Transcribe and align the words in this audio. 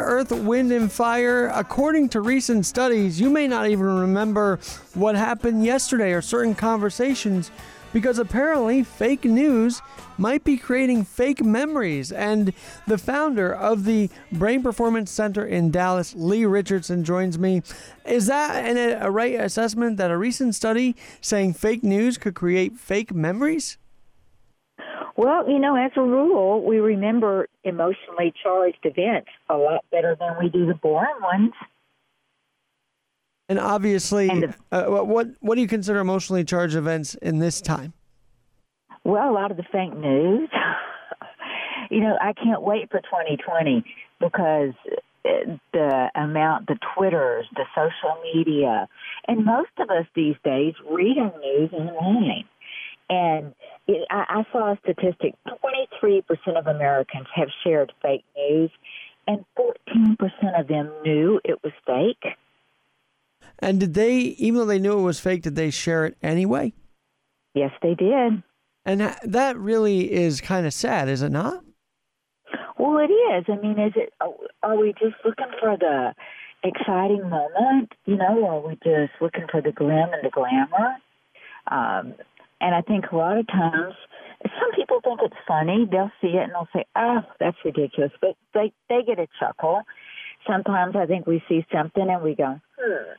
Earth, 0.00 0.32
Wind, 0.32 0.72
and 0.72 0.90
Fire, 0.90 1.48
according 1.48 2.08
to 2.10 2.20
recent 2.20 2.66
studies, 2.66 3.20
you 3.20 3.30
may 3.30 3.46
not 3.46 3.68
even 3.68 3.86
remember 3.86 4.58
what 4.94 5.14
happened 5.14 5.64
yesterday 5.64 6.12
or 6.12 6.22
certain 6.22 6.54
conversations 6.54 7.50
because 7.92 8.18
apparently 8.18 8.82
fake 8.82 9.24
news 9.24 9.82
might 10.18 10.44
be 10.44 10.56
creating 10.56 11.04
fake 11.04 11.44
memories. 11.44 12.10
And 12.10 12.52
the 12.86 12.98
founder 12.98 13.52
of 13.52 13.84
the 13.84 14.10
Brain 14.30 14.62
Performance 14.62 15.10
Center 15.10 15.44
in 15.44 15.70
Dallas, 15.70 16.14
Leigh 16.14 16.46
Richardson, 16.46 17.04
joins 17.04 17.38
me. 17.38 17.62
Is 18.04 18.26
that 18.26 18.64
an, 18.64 19.02
a 19.02 19.10
right 19.10 19.38
assessment 19.38 19.96
that 19.98 20.10
a 20.10 20.16
recent 20.16 20.54
study 20.54 20.96
saying 21.20 21.54
fake 21.54 21.82
news 21.82 22.18
could 22.18 22.34
create 22.34 22.78
fake 22.78 23.14
memories? 23.14 23.78
Well, 25.16 25.48
you 25.48 25.58
know, 25.58 25.76
as 25.76 25.92
a 25.96 26.00
rule, 26.00 26.64
we 26.64 26.78
remember 26.78 27.48
emotionally 27.64 28.32
charged 28.42 28.84
events 28.84 29.28
a 29.48 29.56
lot 29.56 29.84
better 29.90 30.16
than 30.18 30.36
we 30.40 30.48
do 30.48 30.66
the 30.66 30.74
boring 30.74 31.20
ones. 31.22 31.52
And 33.48 33.58
obviously, 33.58 34.30
and 34.30 34.54
the, 34.70 34.88
uh, 34.88 35.04
what 35.04 35.28
what 35.40 35.56
do 35.56 35.60
you 35.60 35.68
consider 35.68 35.98
emotionally 35.98 36.44
charged 36.44 36.74
events 36.74 37.14
in 37.16 37.38
this 37.38 37.60
time? 37.60 37.92
Well, 39.04 39.30
a 39.30 39.34
lot 39.34 39.50
of 39.50 39.56
the 39.56 39.64
fake 39.64 39.94
news. 39.94 40.48
you 41.90 42.00
know, 42.00 42.16
I 42.20 42.32
can't 42.32 42.62
wait 42.62 42.90
for 42.90 43.00
2020 43.00 43.84
because 44.20 44.72
uh, 45.24 45.56
the 45.72 46.10
amount, 46.14 46.68
the 46.68 46.78
Twitters, 46.96 47.46
the 47.54 47.64
social 47.74 48.16
media, 48.34 48.88
and 49.28 49.44
most 49.44 49.70
of 49.78 49.90
us 49.90 50.06
these 50.14 50.36
days 50.44 50.74
read 50.90 51.18
our 51.18 51.38
news 51.40 51.72
online. 51.72 52.44
And 53.10 53.54
I, 54.10 54.24
I 54.28 54.44
saw 54.52 54.72
a 54.72 54.78
statistic 54.82 55.34
23% 55.48 56.58
of 56.58 56.66
Americans 56.66 57.26
have 57.34 57.48
shared 57.64 57.92
fake 58.02 58.24
news, 58.36 58.70
and 59.26 59.44
14% 59.58 60.60
of 60.60 60.68
them 60.68 60.90
knew 61.04 61.40
it 61.44 61.62
was 61.62 61.72
fake. 61.86 62.32
And 63.58 63.80
did 63.80 63.94
they, 63.94 64.18
even 64.18 64.58
though 64.60 64.66
they 64.66 64.78
knew 64.78 64.98
it 64.98 65.02
was 65.02 65.20
fake, 65.20 65.42
did 65.42 65.56
they 65.56 65.70
share 65.70 66.04
it 66.06 66.16
anyway? 66.22 66.72
Yes, 67.54 67.70
they 67.82 67.94
did. 67.94 68.42
And 68.84 69.14
that 69.22 69.56
really 69.56 70.12
is 70.12 70.40
kind 70.40 70.66
of 70.66 70.74
sad, 70.74 71.08
is 71.08 71.22
it 71.22 71.30
not? 71.30 71.62
Well, 72.78 72.98
it 72.98 73.12
is. 73.12 73.44
I 73.48 73.56
mean, 73.62 73.78
is 73.78 73.92
it? 73.94 74.12
Are 74.62 74.76
we 74.76 74.92
just 74.92 75.14
looking 75.24 75.46
for 75.60 75.76
the 75.76 76.14
exciting 76.64 77.28
moment, 77.28 77.92
you 78.06 78.16
know, 78.16 78.38
or 78.40 78.52
are 78.54 78.66
we 78.66 78.74
just 78.82 79.12
looking 79.20 79.46
for 79.50 79.60
the 79.60 79.72
glim 79.72 79.90
and 80.12 80.24
the 80.24 80.30
glamour? 80.30 80.96
Um, 81.68 82.14
and 82.62 82.74
I 82.74 82.80
think 82.80 83.06
a 83.10 83.16
lot 83.16 83.36
of 83.36 83.46
times, 83.48 83.94
some 84.42 84.72
people 84.74 85.00
think 85.02 85.20
it's 85.22 85.36
funny. 85.46 85.86
They'll 85.90 86.12
see 86.20 86.28
it 86.28 86.44
and 86.44 86.52
they'll 86.52 86.68
say, 86.72 86.86
"Oh, 86.96 87.20
that's 87.40 87.56
ridiculous," 87.64 88.12
but 88.20 88.36
they 88.54 88.72
they 88.88 89.02
get 89.02 89.18
a 89.18 89.26
chuckle. 89.38 89.82
Sometimes 90.46 90.96
I 90.96 91.06
think 91.06 91.26
we 91.26 91.42
see 91.48 91.66
something 91.72 92.08
and 92.08 92.22
we 92.22 92.34
go, 92.34 92.60
"Hmm," 92.80 93.12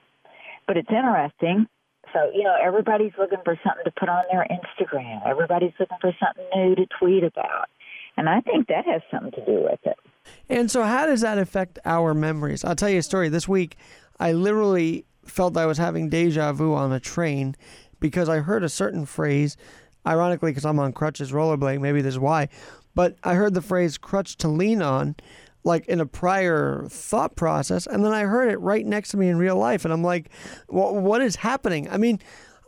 but 0.65 0.77
it's 0.77 0.89
interesting. 0.89 1.67
So 2.13 2.31
you 2.33 2.43
know, 2.43 2.55
everybody's 2.61 3.11
looking 3.19 3.39
for 3.43 3.59
something 3.63 3.83
to 3.85 3.91
put 3.91 4.09
on 4.09 4.23
their 4.31 4.47
Instagram. 4.49 5.27
Everybody's 5.27 5.73
looking 5.79 5.97
for 5.99 6.13
something 6.19 6.45
new 6.55 6.75
to 6.75 6.85
tweet 6.99 7.23
about, 7.23 7.67
and 8.15 8.29
I 8.29 8.39
think 8.41 8.67
that 8.69 8.85
has 8.85 9.01
something 9.11 9.31
to 9.31 9.45
do 9.45 9.61
with 9.63 9.79
it. 9.83 9.97
And 10.49 10.71
so, 10.71 10.83
how 10.83 11.05
does 11.05 11.21
that 11.21 11.37
affect 11.37 11.79
our 11.83 12.13
memories? 12.13 12.63
I'll 12.63 12.75
tell 12.75 12.89
you 12.89 12.99
a 12.99 13.03
story. 13.03 13.27
This 13.29 13.47
week, 13.47 13.75
I 14.19 14.31
literally 14.31 15.05
felt 15.25 15.57
I 15.57 15.65
was 15.65 15.77
having 15.77 16.09
deja 16.09 16.51
vu 16.53 16.73
on 16.73 16.91
a 16.91 16.99
train 16.99 17.55
because 18.03 18.27
I 18.27 18.39
heard 18.39 18.65
a 18.65 18.69
certain 18.69 19.05
phrase, 19.05 19.55
ironically, 20.05 20.51
because 20.51 20.65
I'm 20.65 20.77
on 20.77 20.91
crutches 20.91 21.31
rollerblading, 21.31 21.79
maybe 21.79 22.01
this 22.01 22.15
is 22.15 22.19
why, 22.19 22.49
but 22.93 23.15
I 23.23 23.35
heard 23.35 23.53
the 23.53 23.61
phrase 23.61 23.97
crutch 23.97 24.35
to 24.39 24.49
lean 24.49 24.81
on 24.81 25.15
like 25.63 25.87
in 25.87 26.01
a 26.01 26.05
prior 26.05 26.85
thought 26.89 27.37
process 27.37 27.87
and 27.87 28.03
then 28.03 28.11
I 28.11 28.23
heard 28.23 28.51
it 28.51 28.59
right 28.59 28.85
next 28.85 29.11
to 29.11 29.17
me 29.17 29.29
in 29.29 29.37
real 29.37 29.55
life 29.55 29.85
and 29.85 29.93
I'm 29.93 30.03
like 30.03 30.29
what 30.67 31.21
is 31.21 31.37
happening? 31.37 31.89
I 31.89 31.95
mean, 31.95 32.19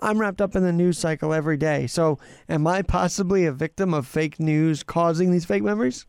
I'm 0.01 0.17
wrapped 0.17 0.39
up 0.39 0.55
in 0.55 0.63
the 0.63 0.71
news 0.71 0.97
cycle 0.97 1.33
every 1.33 1.57
day. 1.57 1.85
So, 1.87 2.17
am 2.47 2.65
I 2.65 2.81
possibly 2.81 3.45
a 3.45 3.51
victim 3.51 3.93
of 3.93 4.07
fake 4.07 4.39
news 4.39 4.83
causing 4.83 5.31
these 5.31 5.43
fake 5.43 5.63
memories? 5.63 6.05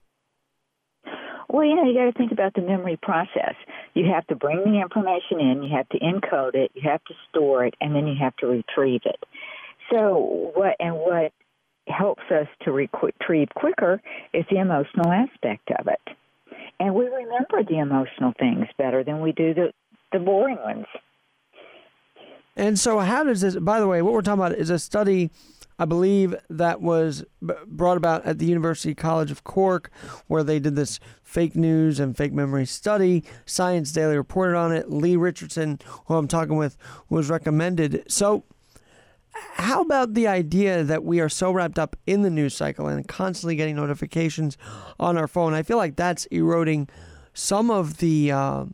Well, 1.49 1.65
you 1.65 1.77
know, 1.77 1.85
you 1.85 1.95
got 1.95 2.07
to 2.07 2.19
think 2.19 2.33
about 2.33 2.55
the 2.55 2.63
memory 2.63 2.99
process. 3.01 3.55
You 3.95 4.11
have 4.13 4.27
to 4.29 4.35
bring 4.35 4.65
the 4.65 4.81
information 4.81 5.41
in, 5.41 5.63
you 5.63 5.77
have 5.77 5.89
to 5.91 5.99
encode 5.99 6.55
it, 6.55 6.73
you 6.75 6.83
have 6.89 7.05
to 7.05 7.15
store 7.29 7.65
it, 7.65 7.75
and 7.81 7.95
then 7.95 8.07
you 8.07 8.15
have 8.21 8.37
to 8.37 8.47
retrieve 8.47 9.03
it. 9.05 9.23
So, 9.91 10.51
what 10.55 10.75
and 10.81 10.97
what 10.97 11.33
helps 11.87 12.25
us 12.31 12.49
to 12.63 12.73
retrieve 12.73 13.49
quicker 13.55 14.03
is 14.33 14.45
the 14.51 14.59
emotional 14.59 15.13
aspect 15.13 15.71
of 15.79 15.87
it. 15.87 16.17
And 16.81 16.95
we 16.95 17.07
remember 17.07 17.63
the 17.63 17.79
emotional 17.79 18.33
things 18.39 18.67
better 18.77 19.05
than 19.05 19.21
we 19.21 19.33
do 19.33 19.55
the, 19.55 19.73
the 20.13 20.19
boring 20.19 20.57
ones. 20.57 20.87
And 22.57 22.79
so, 22.79 22.99
how 22.99 23.23
does 23.23 23.43
this, 23.43 23.57
by 23.57 23.79
the 23.79 23.87
way, 23.87 24.03
what 24.03 24.13
we're 24.13 24.23
talking 24.23 24.41
about 24.41 24.59
is 24.59 24.71
a 24.71 24.79
study 24.79 25.31
I 25.79 25.85
believe 25.85 26.35
that 26.49 26.81
was 26.81 27.25
brought 27.67 27.99
about 27.99 28.25
at 28.25 28.39
the 28.39 28.47
University 28.47 28.95
College 28.95 29.31
of 29.31 29.45
Cork, 29.45 29.91
where 30.27 30.43
they 30.43 30.59
did 30.59 30.75
this 30.75 30.99
fake 31.23 31.55
news 31.55 32.01
and 32.01 32.17
fake 32.17 32.33
memory 32.33 32.65
study. 32.65 33.25
Science 33.45 33.93
Daily 33.93 34.17
reported 34.17 34.57
on 34.57 34.73
it. 34.73 34.91
Leigh 34.91 35.17
Richardson, 35.17 35.79
who 36.07 36.15
I'm 36.15 36.29
talking 36.29 36.57
with, 36.57 36.79
was 37.11 37.29
recommended. 37.29 38.05
So, 38.09 38.45
how 39.57 39.83
about 39.83 40.15
the 40.15 40.27
idea 40.27 40.83
that 40.83 41.05
we 41.05 41.21
are 41.21 41.29
so 41.29 41.53
wrapped 41.53 41.79
up 41.79 41.95
in 42.07 42.23
the 42.23 42.31
news 42.31 42.55
cycle 42.55 42.89
and 42.89 43.07
constantly 43.07 43.55
getting 43.55 43.77
notifications 43.77 44.57
on 44.99 45.19
our 45.19 45.29
phone? 45.29 45.53
I 45.53 45.63
feel 45.63 45.77
like 45.77 45.97
that's 45.97 46.25
eroding 46.27 46.89
some 47.35 47.71
of 47.71 47.99
the. 47.99 48.33
Uh, 48.33 48.65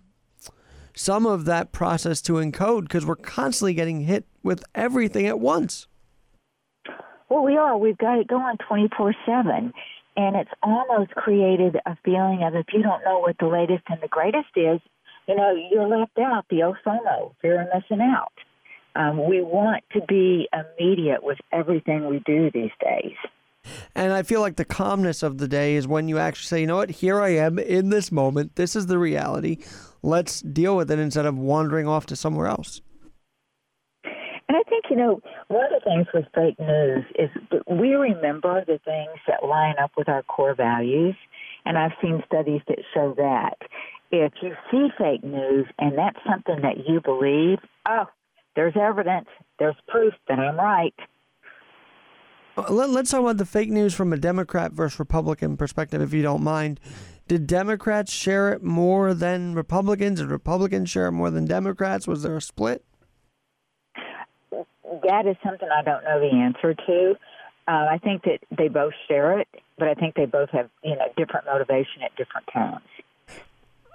some 0.94 1.24
of 1.24 1.46
that 1.46 1.72
process 1.72 2.20
to 2.20 2.34
encode 2.34 2.82
because 2.82 3.06
we're 3.06 3.16
constantly 3.16 3.72
getting 3.72 4.02
hit 4.02 4.26
with 4.42 4.62
everything 4.74 5.26
at 5.26 5.40
once. 5.40 5.86
Well, 7.32 7.44
we 7.44 7.56
are. 7.56 7.78
We've 7.78 7.96
got 7.96 8.18
it 8.18 8.28
going 8.28 8.58
24 8.68 9.14
7. 9.24 9.72
And 10.18 10.36
it's 10.36 10.50
almost 10.62 11.12
created 11.12 11.76
a 11.86 11.96
feeling 12.04 12.42
of 12.42 12.54
if 12.54 12.66
you 12.74 12.82
don't 12.82 13.02
know 13.04 13.20
what 13.20 13.36
the 13.40 13.46
latest 13.46 13.84
and 13.88 13.98
the 14.02 14.08
greatest 14.08 14.50
is, 14.54 14.80
you 15.26 15.34
know, 15.34 15.54
you're 15.70 15.88
left 15.88 16.18
out, 16.18 16.44
the 16.50 16.56
OFOMO, 16.56 17.32
fear 17.40 17.62
of 17.62 17.68
missing 17.72 18.02
out. 18.02 18.34
Um, 18.94 19.26
we 19.26 19.40
want 19.40 19.82
to 19.92 20.02
be 20.06 20.46
immediate 20.52 21.24
with 21.24 21.38
everything 21.52 22.06
we 22.06 22.18
do 22.26 22.50
these 22.52 22.70
days. 22.84 23.16
And 23.94 24.12
I 24.12 24.24
feel 24.24 24.42
like 24.42 24.56
the 24.56 24.66
calmness 24.66 25.22
of 25.22 25.38
the 25.38 25.48
day 25.48 25.76
is 25.76 25.88
when 25.88 26.08
you 26.08 26.18
actually 26.18 26.48
say, 26.48 26.60
you 26.60 26.66
know 26.66 26.76
what, 26.76 26.90
here 26.90 27.22
I 27.22 27.30
am 27.30 27.58
in 27.58 27.88
this 27.88 28.12
moment. 28.12 28.56
This 28.56 28.76
is 28.76 28.88
the 28.88 28.98
reality. 28.98 29.56
Let's 30.02 30.42
deal 30.42 30.76
with 30.76 30.90
it 30.90 30.98
instead 30.98 31.24
of 31.24 31.38
wandering 31.38 31.88
off 31.88 32.04
to 32.06 32.16
somewhere 32.16 32.48
else. 32.48 32.82
And 34.52 34.60
I 34.60 34.68
think, 34.68 34.84
you 34.90 34.96
know, 34.96 35.18
one 35.48 35.64
of 35.64 35.70
the 35.70 35.80
things 35.82 36.06
with 36.12 36.26
fake 36.34 36.60
news 36.60 37.04
is 37.18 37.30
that 37.50 37.62
we 37.74 37.94
remember 37.94 38.62
the 38.66 38.78
things 38.84 39.18
that 39.26 39.48
line 39.48 39.76
up 39.82 39.92
with 39.96 40.10
our 40.10 40.22
core 40.24 40.54
values. 40.54 41.14
And 41.64 41.78
I've 41.78 41.92
seen 42.02 42.22
studies 42.26 42.60
that 42.68 42.76
show 42.92 43.14
that. 43.16 43.56
if 44.10 44.34
you 44.42 44.52
see 44.70 44.88
fake 44.98 45.24
news 45.24 45.64
and 45.78 45.96
that's 45.96 46.18
something 46.30 46.60
that 46.60 46.86
you 46.86 47.00
believe, 47.00 47.60
oh, 47.88 48.04
there's 48.54 48.74
evidence, 48.78 49.28
there's 49.58 49.74
proof 49.88 50.12
that 50.28 50.38
I'm 50.38 50.56
right. 50.56 50.94
Uh, 52.58 52.70
let, 52.70 52.90
us 52.90 53.10
talk 53.10 53.20
about 53.20 53.38
the 53.38 53.46
fake 53.46 53.70
news 53.70 53.94
from 53.94 54.12
a 54.12 54.18
Democrat 54.18 54.72
versus 54.72 54.98
Republican 54.98 55.56
perspective, 55.56 56.02
if 56.02 56.12
you 56.12 56.20
don't 56.20 56.42
mind. 56.42 56.78
Did 57.26 57.46
Democrats 57.46 58.12
share 58.12 58.52
it 58.52 58.62
more 58.62 59.14
than 59.14 59.54
Republicans? 59.54 60.20
Did 60.20 60.28
Republicans 60.28 60.90
share 60.90 61.06
it 61.06 61.12
more 61.12 61.30
than 61.30 61.46
Democrats? 61.46 62.06
Was 62.06 62.22
there 62.22 62.36
a 62.36 62.42
split? 62.42 62.84
That 65.04 65.26
is 65.26 65.36
something 65.44 65.68
I 65.68 65.82
don't 65.82 66.04
know 66.04 66.20
the 66.20 66.34
answer 66.36 66.74
to. 66.74 67.14
Uh, 67.68 67.86
I 67.90 67.98
think 68.02 68.24
that 68.24 68.40
they 68.56 68.68
both 68.68 68.92
share 69.08 69.38
it, 69.38 69.48
but 69.78 69.88
I 69.88 69.94
think 69.94 70.14
they 70.14 70.26
both 70.26 70.50
have 70.50 70.68
you 70.82 70.96
know 70.96 71.06
different 71.16 71.46
motivation 71.46 72.02
at 72.04 72.14
different 72.16 72.46
times. 72.52 72.84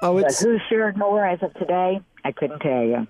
Oh, 0.01 0.17
it's 0.17 0.41
but 0.41 0.47
who 0.47 0.57
shared 0.69 0.97
more 0.97 1.25
as 1.25 1.41
of 1.41 1.53
today? 1.55 1.99
I 2.23 2.31
couldn't 2.31 2.59
tell 2.59 2.83
you. 2.83 3.07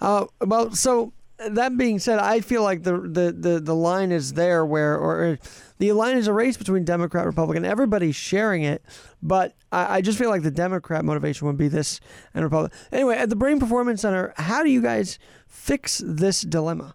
Uh, 0.00 0.26
well, 0.40 0.72
so 0.72 1.12
that 1.38 1.76
being 1.76 1.98
said, 1.98 2.18
I 2.18 2.40
feel 2.40 2.62
like 2.62 2.82
the, 2.82 3.00
the, 3.00 3.34
the, 3.36 3.60
the 3.60 3.74
line 3.74 4.12
is 4.12 4.34
there 4.34 4.64
where, 4.64 4.96
or 4.96 5.38
the 5.78 5.92
line 5.92 6.16
is 6.16 6.28
a 6.28 6.32
race 6.32 6.56
between 6.56 6.84
Democrat, 6.84 7.26
Republican. 7.26 7.64
Everybody's 7.64 8.16
sharing 8.16 8.62
it, 8.62 8.82
but 9.22 9.54
I, 9.72 9.96
I 9.96 10.00
just 10.00 10.18
feel 10.18 10.30
like 10.30 10.42
the 10.42 10.50
Democrat 10.50 11.04
motivation 11.04 11.46
would 11.46 11.56
be 11.56 11.68
this 11.68 12.00
and 12.34 12.44
Republican. 12.44 12.78
Anyway, 12.92 13.16
at 13.16 13.30
the 13.30 13.36
Brain 13.36 13.58
Performance 13.58 14.02
Center, 14.02 14.32
how 14.36 14.62
do 14.62 14.70
you 14.70 14.80
guys 14.80 15.18
fix 15.46 16.00
this 16.04 16.42
dilemma? 16.42 16.94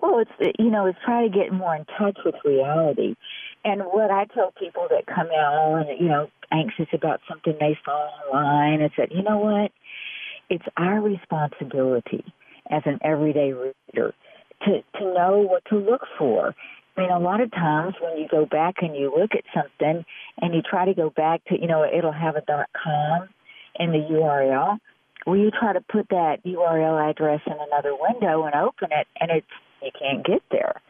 Well, 0.00 0.18
it's 0.18 0.54
you 0.58 0.68
know, 0.68 0.86
it's 0.86 0.98
try 1.04 1.22
to 1.22 1.28
get 1.28 1.52
more 1.52 1.76
in 1.76 1.84
touch 1.96 2.18
with 2.24 2.34
reality. 2.44 3.14
And 3.64 3.82
what 3.82 4.10
I 4.10 4.24
tell 4.34 4.52
people 4.58 4.88
that 4.90 5.06
come 5.06 5.28
out, 5.28 5.84
you 6.00 6.08
know, 6.08 6.28
anxious 6.50 6.88
about 6.92 7.20
something 7.28 7.54
they 7.60 7.78
saw 7.84 8.08
online, 8.26 8.82
is 8.82 8.90
that 8.98 9.12
you 9.12 9.22
know 9.22 9.38
what, 9.38 9.70
it's 10.50 10.64
our 10.76 11.00
responsibility 11.00 12.24
as 12.72 12.82
an 12.86 12.98
everyday 13.02 13.52
reader 13.52 14.14
to 14.64 14.82
to 14.98 15.04
know 15.04 15.46
what 15.48 15.64
to 15.66 15.76
look 15.76 16.02
for. 16.18 16.54
I 16.96 17.00
mean, 17.00 17.10
a 17.10 17.18
lot 17.18 17.40
of 17.40 17.50
times 17.52 17.94
when 18.00 18.18
you 18.18 18.28
go 18.28 18.44
back 18.44 18.76
and 18.82 18.96
you 18.96 19.12
look 19.16 19.30
at 19.32 19.44
something 19.54 20.04
and 20.40 20.54
you 20.54 20.60
try 20.62 20.84
to 20.84 20.94
go 20.94 21.10
back 21.10 21.44
to, 21.46 21.58
you 21.58 21.66
know, 21.66 21.84
it'll 21.84 22.12
have 22.12 22.36
a 22.36 22.42
dot 22.42 22.68
com 22.72 23.28
in 23.78 23.92
the 23.92 23.98
URL. 23.98 24.78
Well, 25.26 25.36
you 25.36 25.50
try 25.50 25.72
to 25.72 25.80
put 25.80 26.08
that 26.10 26.44
URL 26.44 27.10
address 27.10 27.40
in 27.46 27.52
another 27.52 27.94
window 27.98 28.44
and 28.44 28.54
open 28.54 28.88
it, 28.90 29.06
and 29.20 29.30
it's 29.30 29.46
you 29.82 29.90
can't 29.98 30.24
get 30.24 30.42
there. 30.50 30.80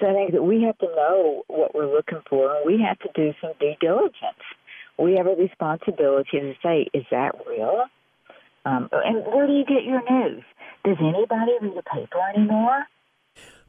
So 0.00 0.08
I 0.08 0.12
think 0.12 0.32
that 0.32 0.42
we 0.42 0.62
have 0.62 0.76
to 0.78 0.86
know 0.86 1.44
what 1.46 1.74
we're 1.74 1.92
looking 1.92 2.20
for, 2.28 2.54
and 2.54 2.66
we 2.66 2.82
have 2.82 2.98
to 3.00 3.08
do 3.14 3.32
some 3.40 3.52
due 3.58 3.74
diligence. 3.80 4.44
We 4.98 5.16
have 5.16 5.26
a 5.26 5.34
responsibility 5.34 6.40
to 6.40 6.54
say, 6.62 6.88
is 6.92 7.04
that 7.10 7.32
real? 7.46 7.84
Um, 8.66 8.88
and 8.92 9.24
where 9.26 9.46
do 9.46 9.52
you 9.52 9.64
get 9.64 9.84
your 9.84 10.02
news? 10.10 10.42
Does 10.84 10.96
anybody 11.00 11.52
read 11.60 11.76
a 11.78 11.82
paper 11.82 12.18
anymore? 12.34 12.84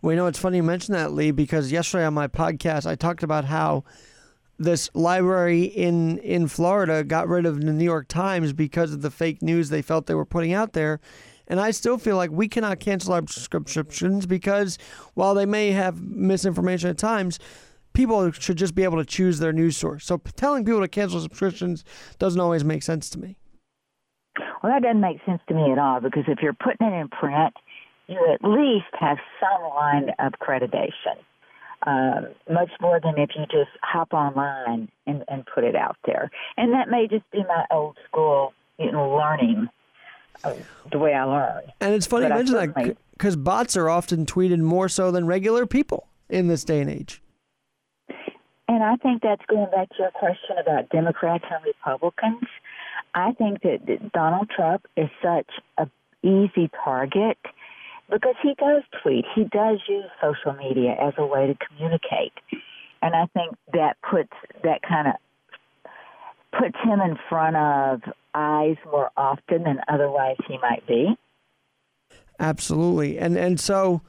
Well, 0.02 0.12
you 0.12 0.18
know, 0.18 0.26
it's 0.26 0.40
funny 0.40 0.58
you 0.58 0.64
mention 0.64 0.94
that, 0.94 1.14
Leigh, 1.14 1.32
because 1.32 1.72
yesterday 1.72 2.06
on 2.06 2.16
my 2.16 2.28
podcast, 2.28 2.88
I 2.88 2.96
talked 2.96 3.24
about 3.24 3.46
how 3.46 3.84
this 4.60 4.90
library 4.96 5.64
in 5.64 6.18
in 6.20 6.48
Florida 6.48 7.04
got 7.04 7.28
rid 7.28 7.46
of 7.46 7.62
the 7.62 7.72
New 7.72 7.84
York 7.84 8.08
Times 8.08 8.54
because 8.54 8.92
of 8.92 9.04
the 9.04 9.12
fake 9.12 9.44
news 9.44 9.70
they 9.70 9.84
felt 9.84 10.08
they 10.08 10.16
were 10.16 10.26
putting 10.26 10.54
out 10.54 10.74
there. 10.74 11.00
And 11.48 11.60
I 11.60 11.72
still 11.72 11.98
feel 11.98 12.18
like 12.18 12.32
we 12.32 12.48
cannot 12.48 12.80
cancel 12.80 13.14
our 13.14 13.24
subscriptions 13.28 14.26
because 14.26 14.78
while 15.14 15.36
they 15.36 15.46
may 15.46 15.72
have 15.72 16.02
misinformation 16.02 16.90
at 16.90 16.98
times, 16.98 17.40
people 17.94 18.32
should 18.32 18.58
just 18.58 18.76
be 18.76 18.84
able 18.84 18.98
to 18.98 19.06
choose 19.06 19.40
their 19.40 19.54
news 19.54 19.78
source. 19.78 20.06
So 20.06 20.18
telling 20.36 20.66
people 20.66 20.82
to 20.82 20.88
cancel 20.88 21.22
subscriptions 21.22 21.86
doesn't 22.20 22.42
always 22.42 22.64
make 22.64 22.84
sense 22.84 23.10
to 23.12 23.20
me. 23.20 23.38
Well, 24.62 24.72
that 24.72 24.82
doesn't 24.82 25.02
make 25.02 25.20
sense 25.26 25.42
to 25.48 25.54
me 25.54 25.72
at 25.72 25.78
all 25.78 26.00
because 26.00 26.24
if 26.28 26.40
you're 26.42 26.54
putting 26.54 26.88
it 26.88 26.94
in 26.94 27.10
print, 27.10 27.54
you 28.08 28.20
at 28.34 28.48
least 28.48 28.86
have 29.00 29.18
some 29.40 29.70
line 29.76 30.10
of 30.20 30.34
accreditation. 30.34 31.18
Um, 31.86 32.30
much 32.52 32.72
more 32.82 33.00
than 33.00 33.20
if 33.20 33.30
you 33.36 33.46
just 33.46 33.70
hop 33.84 34.12
online 34.12 34.90
and, 35.06 35.24
and 35.28 35.46
put 35.46 35.64
it 35.64 35.76
out 35.76 35.96
there. 36.06 36.32
And 36.58 36.74
that 36.74 36.90
may 36.90 37.08
just 37.08 37.30
be 37.32 37.44
my 37.48 37.66
old 37.70 37.98
school, 38.10 38.54
you 38.80 38.92
know, 38.92 39.16
learning 39.16 39.70
uh, 40.44 40.56
the 40.92 40.98
way 40.98 41.14
I 41.14 41.24
learn. 41.24 41.62
And 41.80 41.94
it's 41.94 42.08
funny 42.08 42.28
but 42.28 42.48
you 42.48 42.54
mention 42.54 42.74
that 42.74 42.98
because 43.12 43.36
bots 43.36 43.78
are 43.78 43.90
often 43.90 44.26
tweeted 44.26 44.60
more 44.60 44.90
so 44.90 45.12
than 45.12 45.28
regular 45.28 45.68
people 45.68 46.08
in 46.30 46.48
this 46.48 46.64
day 46.64 46.82
and 46.82 46.90
age. 46.90 47.22
And 48.68 48.84
I 48.84 48.96
think 48.98 49.22
that's 49.22 49.46
going 49.48 49.70
back 49.72 49.90
to 49.90 49.96
your 50.00 50.12
question 50.12 50.58
about 50.60 50.90
Democrats 50.90 51.46
and 51.50 51.64
Republicans. 51.64 52.44
I 53.18 53.32
think 53.32 53.64
that 53.64 54.12
Donald 54.14 54.48
Trump 54.56 54.86
is 54.96 55.10
such 55.24 55.50
a 55.80 55.90
easy 56.22 56.70
target 56.84 57.38
because 58.12 58.36
he 58.44 58.54
does 58.60 58.84
tweet. 59.02 59.26
He 59.34 59.44
does 59.46 59.80
use 59.90 60.06
social 60.22 60.54
media 60.54 60.96
as 61.02 61.16
a 61.18 61.26
way 61.26 61.48
to 61.48 61.56
communicate. 61.68 62.34
And 63.02 63.16
I 63.16 63.26
think 63.34 63.56
that 63.74 63.98
puts 64.08 64.34
that 64.64 64.82
kind 64.88 65.08
of 65.08 65.16
puts 66.52 66.78
him 66.84 67.02
in 67.02 67.18
front 67.28 67.56
of 67.56 68.02
eyes 68.36 68.78
more 68.86 69.10
often 69.18 69.64
than 69.64 69.80
otherwise 69.88 70.38
he 70.48 70.60
might 70.60 70.86
be. 70.88 71.18
Absolutely. 72.40 73.18
And 73.18 73.36
and 73.36 73.60
so 73.60 74.04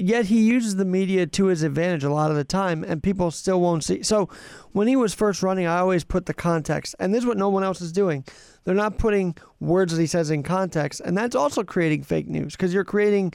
yet 0.00 0.26
he 0.26 0.40
uses 0.40 0.76
the 0.76 0.84
media 0.84 1.26
to 1.26 1.46
his 1.46 1.62
advantage 1.62 2.04
a 2.04 2.12
lot 2.12 2.30
of 2.30 2.36
the 2.36 2.44
time 2.44 2.84
and 2.84 3.02
people 3.02 3.30
still 3.30 3.60
won't 3.60 3.84
see 3.84 4.02
so 4.02 4.28
when 4.72 4.88
he 4.88 4.96
was 4.96 5.14
first 5.14 5.42
running 5.42 5.66
i 5.66 5.78
always 5.78 6.04
put 6.04 6.26
the 6.26 6.34
context 6.34 6.94
and 6.98 7.12
this 7.12 7.20
is 7.20 7.26
what 7.26 7.36
no 7.36 7.48
one 7.48 7.64
else 7.64 7.80
is 7.80 7.92
doing. 7.92 8.24
They're 8.64 8.74
not 8.74 8.98
putting 8.98 9.36
words 9.58 9.92
that 9.94 10.00
he 10.00 10.06
says 10.06 10.30
in 10.30 10.42
context 10.42 11.00
and 11.04 11.16
that's 11.16 11.34
also 11.34 11.64
creating 11.64 12.04
fake 12.04 12.28
news 12.28 12.52
because 12.52 12.72
you're 12.72 12.84
creating 12.84 13.32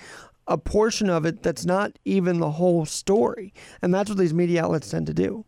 a 0.47 0.57
portion 0.57 1.09
of 1.09 1.25
it 1.25 1.41
that's 1.41 1.65
not 1.65 1.97
even 2.05 2.39
the 2.39 2.51
whole 2.51 2.85
story 2.85 3.53
and 3.81 3.93
that's 3.93 4.09
what 4.09 4.17
these 4.17 4.33
media 4.33 4.63
outlets 4.63 4.89
tend 4.89 5.07
to 5.07 5.13
do. 5.13 5.45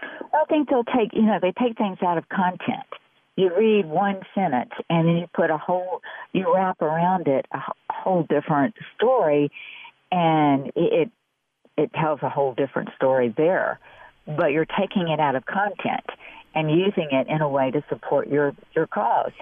I 0.00 0.44
think 0.48 0.70
they'll 0.70 0.84
take 0.84 1.12
you 1.12 1.22
know 1.22 1.38
they 1.40 1.52
take 1.60 1.76
things 1.76 1.98
out 2.02 2.18
of 2.18 2.28
content. 2.28 2.86
You 3.36 3.50
read 3.56 3.86
one 3.86 4.20
sentence 4.34 4.72
and 4.90 5.08
then 5.08 5.16
you 5.16 5.26
put 5.34 5.50
a 5.50 5.58
whole 5.58 6.00
you 6.32 6.52
wrap 6.54 6.80
around 6.80 7.28
it 7.28 7.46
a 7.52 7.58
whole 7.90 8.24
different 8.28 8.74
story 8.96 9.50
and 10.12 10.70
it 10.76 11.10
it 11.76 11.90
tells 11.94 12.20
a 12.22 12.28
whole 12.28 12.54
different 12.54 12.90
story 12.94 13.34
there. 13.36 13.80
But 14.26 14.52
you're 14.52 14.66
taking 14.66 15.08
it 15.08 15.18
out 15.18 15.34
of 15.34 15.44
content 15.46 16.06
and 16.54 16.70
using 16.70 17.08
it 17.10 17.26
in 17.28 17.40
a 17.40 17.48
way 17.48 17.70
to 17.72 17.82
support 17.88 18.28
your 18.28 18.54
your 18.76 18.86
cause. 18.86 19.32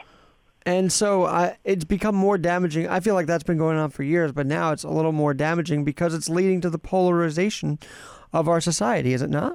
And 0.65 0.93
so 0.93 1.25
uh, 1.25 1.55
it's 1.65 1.85
become 1.85 2.15
more 2.15 2.39
damaging. 2.39 2.87
I 2.87 3.01
feel 3.01 3.15
like 3.15 3.27
that's 3.27 3.43
been 3.43 3.59
going 3.59 3.79
on 3.79 3.91
for 3.91 4.03
years, 4.03 4.31
but 4.31 4.47
now 4.47 4.73
it's 4.73 4.85
a 4.85 4.91
little 4.91 5.13
more 5.13 5.35
damaging 5.35 5.85
because 5.85 6.15
it's 6.15 6.29
leading 6.29 6.61
to 6.61 6.71
the 6.71 6.79
polarization 6.79 7.79
of 8.33 8.47
our 8.47 8.61
society, 8.61 9.15
is 9.15 9.23
it 9.23 9.31
not? 9.31 9.55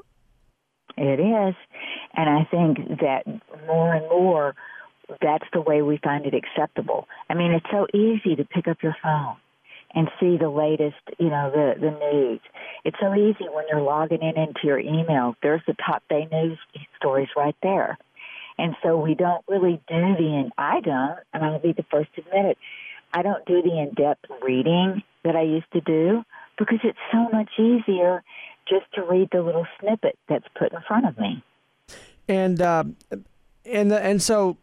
It 0.98 1.20
is. 1.20 1.56
And 2.18 2.30
I 2.30 2.44
think 2.50 3.00
that 3.02 3.24
more 3.68 3.94
and 3.94 4.10
more, 4.10 4.56
that's 5.22 5.46
the 5.54 5.62
way 5.62 5.84
we 5.84 6.00
find 6.04 6.26
it 6.26 6.34
acceptable. 6.34 7.08
I 7.30 7.36
mean, 7.36 7.52
it's 7.52 7.68
so 7.72 7.86
easy 7.94 8.36
to 8.36 8.44
pick 8.44 8.68
up 8.68 8.82
your 8.82 8.96
phone 9.04 9.36
and 9.96 10.10
see 10.20 10.38
the 10.38 10.50
latest, 10.50 11.02
you 11.18 11.30
know, 11.30 11.50
the 11.50 11.80
the 11.80 11.92
news. 11.92 12.42
It's 12.84 12.98
so 13.00 13.16
easy 13.16 13.46
when 13.52 13.66
you're 13.70 13.82
logging 13.82 14.22
in 14.22 14.38
into 14.38 14.60
your 14.64 14.80
email. 14.80 15.36
There's 15.42 15.62
the 15.66 15.74
top 15.74 16.04
day 16.10 16.28
news 16.32 16.60
stories 16.98 17.30
right 17.36 17.56
there. 17.64 17.98
And 18.58 18.76
so 18.84 18.98
we 18.98 19.16
don't 19.16 19.44
really 19.50 19.82
do 19.88 20.16
the, 20.18 20.42
and 20.44 20.52
I 20.58 20.80
don't, 20.80 21.20
and 21.34 21.44
I'll 21.44 21.60
be 21.60 21.74
the 21.74 21.84
first 21.92 22.14
to 22.16 22.22
admit 22.22 22.46
it, 22.46 22.58
I 23.14 23.22
don't 23.22 23.46
do 23.46 23.62
the 23.62 23.80
in-depth 23.80 24.26
reading 24.42 25.04
that 25.24 25.36
I 25.36 25.42
used 25.42 25.72
to 25.74 25.82
do 25.82 26.24
because 26.58 26.80
it's 26.84 26.98
so 27.12 27.28
much 27.34 27.50
easier 27.60 28.24
just 28.68 28.86
to 28.94 29.04
read 29.04 29.30
the 29.32 29.42
little 29.42 29.68
snippet 29.80 30.18
that's 30.30 30.46
put 30.58 30.72
in 30.72 30.80
front 30.88 31.06
of 31.06 31.18
me. 31.18 31.44
And 32.28 32.62
uh, 32.62 32.86
and 33.66 33.92
and 33.92 34.22
so 34.22 34.58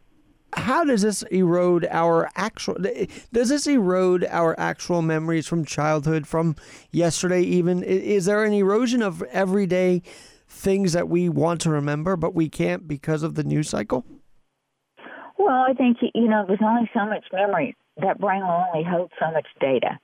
how 0.55 0.83
does 0.83 1.01
this 1.01 1.23
erode 1.23 1.87
our 1.89 2.29
actual 2.35 2.77
does 3.31 3.49
this 3.49 3.67
erode 3.67 4.25
our 4.29 4.59
actual 4.59 5.01
memories 5.01 5.47
from 5.47 5.65
childhood 5.65 6.27
from 6.27 6.55
yesterday 6.91 7.41
even? 7.41 7.83
Is 7.83 8.25
there 8.25 8.43
an 8.43 8.53
erosion 8.53 9.01
of 9.01 9.21
everyday 9.23 10.01
things 10.47 10.93
that 10.93 11.09
we 11.09 11.29
want 11.29 11.61
to 11.61 11.69
remember 11.69 12.15
but 12.15 12.33
we 12.33 12.49
can't 12.49 12.87
because 12.87 13.23
of 13.23 13.35
the 13.35 13.43
news 13.43 13.69
cycle? 13.69 14.05
Well 15.37 15.65
i 15.67 15.73
think 15.73 15.97
you 16.13 16.27
know 16.27 16.45
there's 16.47 16.59
only 16.63 16.89
so 16.93 17.05
much 17.05 17.25
memory 17.31 17.75
that 18.01 18.19
brain 18.19 18.41
will 18.41 18.65
only 18.73 18.87
hold 18.87 19.11
so 19.19 19.31
much 19.31 19.47
data. 19.59 19.99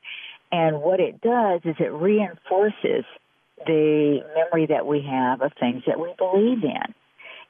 And 0.51 0.81
what 0.81 0.99
it 0.99 1.21
does 1.21 1.61
is 1.63 1.75
it 1.79 1.91
reinforces 1.91 3.05
the 3.65 4.19
memory 4.35 4.67
that 4.67 4.85
we 4.85 5.05
have 5.09 5.41
of 5.41 5.51
things 5.59 5.83
that 5.85 5.99
we 5.99 6.13
believe 6.17 6.63
in. 6.63 6.93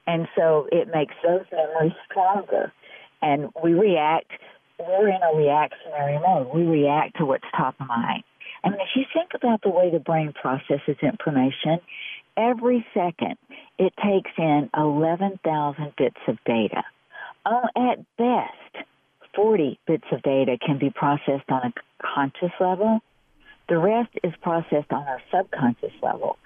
And 0.08 0.28
so 0.36 0.68
it 0.72 0.90
makes 0.94 1.14
those 1.24 1.46
memories 1.52 1.94
stronger 2.10 2.72
and 3.22 3.50
we 3.64 3.74
react. 3.74 4.32
We're 4.80 5.10
in 5.10 5.22
a 5.22 5.36
reactionary 5.36 6.20
mode. 6.20 6.54
We 6.54 6.64
react 6.64 7.18
to 7.18 7.26
what's 7.26 7.44
top 7.56 7.76
of 7.80 7.88
mind. 7.88 8.24
I 8.64 8.70
mean, 8.70 8.80
if 8.80 8.90
you 8.96 9.04
think 9.14 9.32
about 9.36 9.62
the 9.62 9.70
way 9.70 9.90
the 9.92 10.00
brain 10.00 10.34
processes 10.34 10.98
information, 11.02 11.80
every 12.38 12.86
second, 12.94 13.38
it 13.78 13.94
takes 14.04 14.32
in 14.38 14.70
11,000 14.76 15.94
bits 15.98 16.20
of 16.28 16.38
data. 16.46 16.84
Oh, 17.46 17.68
at 17.76 18.00
best, 18.18 18.86
40 19.36 19.80
bits 19.88 20.06
of 20.12 20.22
data 20.22 20.58
can 20.66 20.78
be 20.78 20.90
processed 20.90 21.50
on 21.50 21.68
a 21.68 21.74
conscious 22.16 22.52
level. 22.60 23.00
The 23.68 23.78
rest 23.78 24.10
is 24.24 24.34
processed 24.42 24.92
on 24.92 25.04
our 25.04 25.22
subconscious 25.32 25.94
level. 26.02 26.38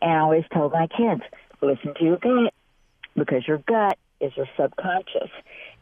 And 0.00 0.10
I 0.10 0.18
always 0.20 0.44
told 0.52 0.72
my 0.72 0.86
kids, 0.86 1.22
listen 1.60 1.94
to 1.94 2.04
your 2.04 2.16
gut 2.16 2.54
because 3.14 3.46
your 3.46 3.58
gut 3.58 3.98
is 4.20 4.36
your 4.36 4.46
subconscious. 4.56 5.30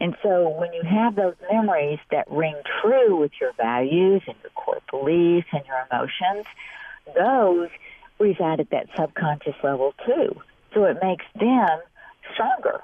And 0.01 0.17
so 0.23 0.49
when 0.49 0.73
you 0.73 0.83
have 0.83 1.17
those 1.17 1.35
memories 1.51 1.99
that 2.11 2.31
ring 2.31 2.57
true 2.81 3.17
with 3.17 3.33
your 3.41 3.53
values 3.55 4.23
and 4.27 4.37
your 4.43 4.51
core 4.55 4.81
beliefs 4.91 5.49
and 5.53 5.63
your 5.67 5.87
emotions, 5.91 6.47
those 7.15 7.69
reside 8.19 8.61
at 8.61 8.71
that 8.71 8.87
subconscious 8.97 9.57
level 9.63 9.95
too. 10.07 10.41
So 10.75 10.85
it 10.85 10.99
makes 11.03 11.25
them 11.39 11.81
stronger. 12.35 12.83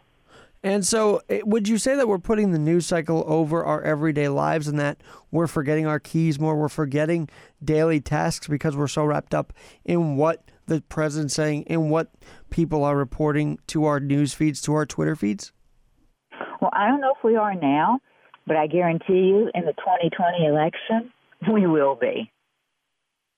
And 0.65 0.85
so, 0.85 1.21
eh, 1.29 1.43
would 1.45 1.69
you 1.69 1.77
say 1.77 1.95
that 1.95 2.09
we're 2.09 2.19
putting 2.19 2.51
the 2.51 2.59
news 2.59 2.87
cycle 2.87 3.23
over 3.27 3.63
our 3.63 3.83
everyday 3.83 4.29
lives 4.29 4.67
and 4.67 4.81
that 4.81 5.03
we're 5.31 5.47
forgetting 5.47 5.87
our 5.87 6.01
keys 6.01 6.41
more? 6.41 6.57
We're 6.57 6.71
forgetting 6.71 7.29
daily 7.63 8.01
tasks 8.01 8.49
because 8.49 8.75
we're 8.75 8.89
so 8.89 9.05
wrapped 9.05 9.35
up 9.35 9.53
in 9.85 10.17
what 10.17 10.51
the 10.67 10.81
president's 10.89 11.35
saying 11.35 11.65
and 11.69 11.91
what 11.91 12.11
people 12.49 12.83
are 12.83 12.97
reporting 12.97 13.59
to 13.69 13.85
our 13.85 14.01
news 14.01 14.33
feeds, 14.33 14.61
to 14.63 14.73
our 14.75 14.87
Twitter 14.87 15.15
feeds? 15.15 15.53
Well, 16.61 16.71
I 16.73 16.89
don't 16.89 17.03
know 17.03 17.13
if 17.17 17.23
we 17.23 17.37
are 17.37 17.55
now, 17.55 17.99
but 18.47 18.57
I 18.57 18.67
guarantee 18.67 19.29
you 19.29 19.51
in 19.55 19.67
the 19.67 19.75
2020 19.75 20.47
election, 20.47 21.13
we 21.53 21.67
will 21.67 21.95
be. 21.95 22.31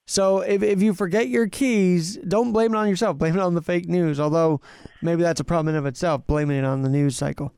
So 0.07 0.39
if, 0.39 0.63
if 0.63 0.81
you 0.81 0.93
forget 0.93 1.27
your 1.27 1.47
keys, 1.47 2.17
don't 2.27 2.53
blame 2.53 2.73
it 2.73 2.77
on 2.77 2.87
yourself. 2.87 3.17
Blame 3.17 3.35
it 3.35 3.41
on 3.41 3.55
the 3.55 3.61
fake 3.61 3.89
news. 3.89 4.19
Although 4.19 4.61
maybe 5.01 5.21
that's 5.21 5.41
a 5.41 5.43
problem 5.43 5.75
in 5.75 5.77
of 5.77 5.85
itself, 5.85 6.25
blaming 6.25 6.57
it 6.57 6.63
on 6.65 6.81
the 6.81 6.89
news 6.89 7.17
cycle. 7.17 7.53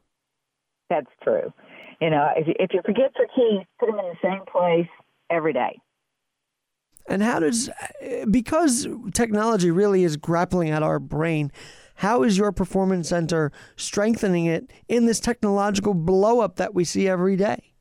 That's 0.90 1.10
true. 1.24 1.54
You 2.02 2.10
know, 2.10 2.28
if 2.36 2.48
you, 2.48 2.56
if 2.60 2.74
you 2.74 2.82
forget 2.84 3.12
your 3.18 3.28
keys, 3.36 3.66
put 3.80 3.86
them 3.88 4.00
in 4.00 4.06
the 4.06 4.18
same 4.22 4.42
place 4.52 4.88
every 5.30 5.54
day. 5.54 5.80
And 7.08 7.22
how 7.22 7.40
does, 7.40 7.70
because 8.30 8.88
technology 9.14 9.72
really 9.72 10.04
is 10.04 10.18
grappling 10.18 10.70
at 10.70 10.82
our 10.82 11.00
brain, 11.00 11.52
how 11.96 12.24
is 12.24 12.38
your 12.38 12.52
performance 12.52 13.10
center 13.10 13.52
strengthening 13.76 14.46
it 14.46 14.72
in 14.88 15.06
this 15.06 15.20
technological 15.20 15.94
blowup 15.94 16.56
that 16.56 16.74
we 16.74 16.84
see 16.84 17.08
every 17.08 17.36
day? 17.36 17.74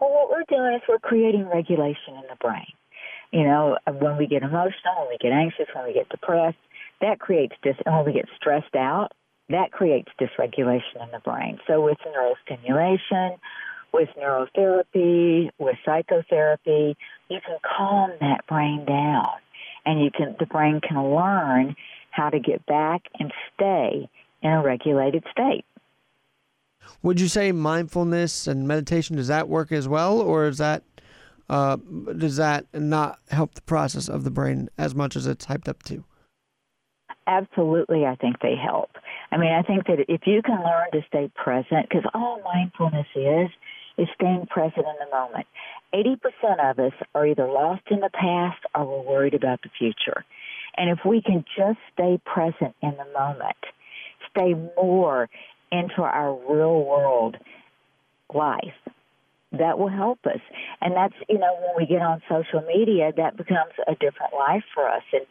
Well, 0.00 0.10
what 0.10 0.30
we're 0.30 0.44
doing 0.48 0.74
is 0.74 0.82
we're 0.88 0.98
creating 0.98 1.48
regulation 1.48 2.14
in 2.14 2.22
the 2.28 2.36
brain. 2.40 2.66
You 3.32 3.44
know, 3.44 3.78
when 3.86 4.16
we 4.16 4.26
get 4.26 4.42
emotional, 4.42 4.94
when 4.98 5.08
we 5.08 5.18
get 5.20 5.32
anxious, 5.32 5.66
when 5.74 5.86
we 5.86 5.92
get 5.92 6.08
depressed, 6.08 6.58
that 7.00 7.20
creates 7.20 7.54
dis. 7.62 7.76
And 7.86 7.94
when 7.94 8.04
we 8.04 8.12
get 8.12 8.26
stressed 8.36 8.74
out, 8.74 9.12
that 9.50 9.72
creates 9.72 10.08
dysregulation 10.20 11.02
in 11.02 11.10
the 11.12 11.20
brain. 11.24 11.58
So 11.66 11.80
with 11.80 11.98
neurostimulation, 12.06 13.38
with 13.92 14.08
neurotherapy, 14.20 15.50
with 15.58 15.76
psychotherapy, 15.84 16.96
you 17.28 17.38
can 17.44 17.58
calm 17.76 18.10
that 18.20 18.46
brain 18.46 18.84
down, 18.84 19.28
and 19.84 20.02
you 20.02 20.10
can 20.10 20.36
the 20.38 20.46
brain 20.46 20.80
can 20.80 21.14
learn 21.14 21.76
how 22.10 22.30
to 22.30 22.38
get 22.38 22.64
back 22.66 23.02
and 23.18 23.32
stay 23.54 24.08
in 24.42 24.50
a 24.50 24.62
regulated 24.62 25.24
state. 25.30 25.64
Would 27.02 27.20
you 27.20 27.28
say 27.28 27.52
mindfulness 27.52 28.46
and 28.46 28.66
meditation 28.66 29.16
does 29.16 29.28
that 29.28 29.48
work 29.48 29.72
as 29.72 29.88
well, 29.88 30.20
or 30.20 30.46
is 30.46 30.58
that 30.58 30.82
uh, 31.50 31.76
does 32.16 32.36
that 32.36 32.64
not 32.72 33.18
help 33.28 33.54
the 33.54 33.62
process 33.62 34.08
of 34.08 34.22
the 34.22 34.30
brain 34.30 34.70
as 34.78 34.94
much 34.94 35.16
as 35.16 35.26
it's 35.26 35.46
hyped 35.46 35.68
up 35.68 35.82
to? 35.82 36.04
Absolutely, 37.26 38.06
I 38.06 38.14
think 38.14 38.36
they 38.40 38.54
help. 38.54 38.90
I 39.32 39.36
mean, 39.36 39.52
I 39.52 39.62
think 39.62 39.86
that 39.86 39.98
if 40.08 40.22
you 40.26 40.42
can 40.42 40.62
learn 40.62 40.90
to 40.92 41.00
stay 41.08 41.28
present, 41.34 41.88
because 41.88 42.08
all 42.14 42.40
mindfulness 42.44 43.06
is, 43.16 43.50
is 43.98 44.06
staying 44.14 44.46
present 44.46 44.86
in 44.86 44.94
the 45.04 45.10
moment. 45.12 45.46
80% 45.92 46.70
of 46.70 46.78
us 46.78 46.92
are 47.16 47.26
either 47.26 47.48
lost 47.48 47.82
in 47.90 47.98
the 47.98 48.10
past 48.14 48.60
or 48.74 48.86
we're 48.86 49.10
worried 49.10 49.34
about 49.34 49.60
the 49.62 49.70
future. 49.76 50.24
And 50.76 50.88
if 50.88 51.00
we 51.04 51.20
can 51.20 51.44
just 51.56 51.78
stay 51.92 52.20
present 52.24 52.76
in 52.80 52.92
the 52.92 53.12
moment, 53.12 53.58
stay 54.30 54.54
more 54.76 55.28
into 55.72 56.02
our 56.02 56.32
real 56.32 56.84
world 56.84 57.36
life, 58.32 58.78
that 59.52 59.78
will 59.78 59.88
help 59.88 60.18
us. 60.26 60.40
And 60.80 60.94
that's, 60.94 61.14
you 61.28 61.38
know, 61.38 61.54
when 61.60 61.76
we 61.76 61.86
get 61.86 62.02
on 62.02 62.22
social 62.28 62.62
media, 62.66 63.12
that 63.16 63.36
becomes 63.36 63.72
a 63.86 63.92
different 63.92 64.32
life 64.34 64.64
for 64.74 64.88
us. 64.88 65.02
And 65.12 65.26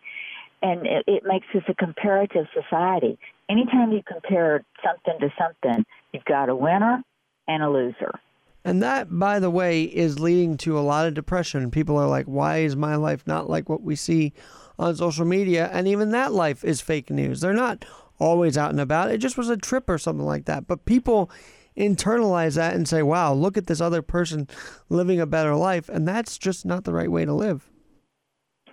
and 0.62 0.86
it, 0.86 1.06
it 1.08 1.24
makes 1.26 1.48
us 1.56 1.64
a 1.70 1.74
comparative 1.74 2.46
society. 2.54 3.18
Anytime 3.50 3.94
you 3.94 4.02
compare 4.06 4.64
something 4.84 5.14
to 5.22 5.34
something, 5.40 5.86
you've 6.12 6.26
got 6.26 6.50
a 6.50 6.56
winner 6.56 7.02
and 7.48 7.64
a 7.64 7.70
loser. 7.70 8.20
And 8.66 8.84
that, 8.84 9.08
by 9.10 9.40
the 9.40 9.50
way, 9.50 9.84
is 9.84 10.20
leading 10.20 10.58
to 10.58 10.78
a 10.78 10.82
lot 10.82 11.08
of 11.08 11.14
depression. 11.14 11.72
People 11.72 11.98
are 11.98 12.10
like, 12.10 12.26
why 12.26 12.58
is 12.58 12.76
my 12.76 12.96
life 12.96 13.26
not 13.26 13.50
like 13.50 13.70
what 13.70 13.82
we 13.82 13.96
see 13.96 14.34
on 14.78 14.98
social 14.98 15.24
media? 15.24 15.70
And 15.72 15.88
even 15.88 16.12
that 16.12 16.34
life 16.34 16.66
is 16.66 16.82
fake 16.82 17.10
news. 17.10 17.40
They're 17.40 17.54
not 17.54 17.86
always 18.20 18.58
out 18.58 18.72
and 18.72 18.82
about. 18.82 19.12
It 19.12 19.20
just 19.20 19.38
was 19.38 19.50
a 19.50 19.56
trip 19.56 19.90
or 19.90 19.98
something 19.98 20.26
like 20.26 20.44
that. 20.46 20.68
But 20.68 20.84
people 20.84 21.32
internalize 21.78 22.56
that 22.56 22.76
and 22.76 22.88
say, 22.88 23.02
wow, 23.04 23.34
look 23.34 23.58
at 23.58 23.68
this 23.68 23.82
other 23.82 24.02
person 24.02 24.48
living 24.90 25.20
a 25.20 25.26
better 25.26 25.56
life. 25.56 25.90
And 25.90 26.08
that's 26.08 26.38
just 26.38 26.66
not 26.66 26.84
the 26.84 26.94
right 26.94 27.12
way 27.12 27.26
to 27.26 27.34
live. 27.34 27.70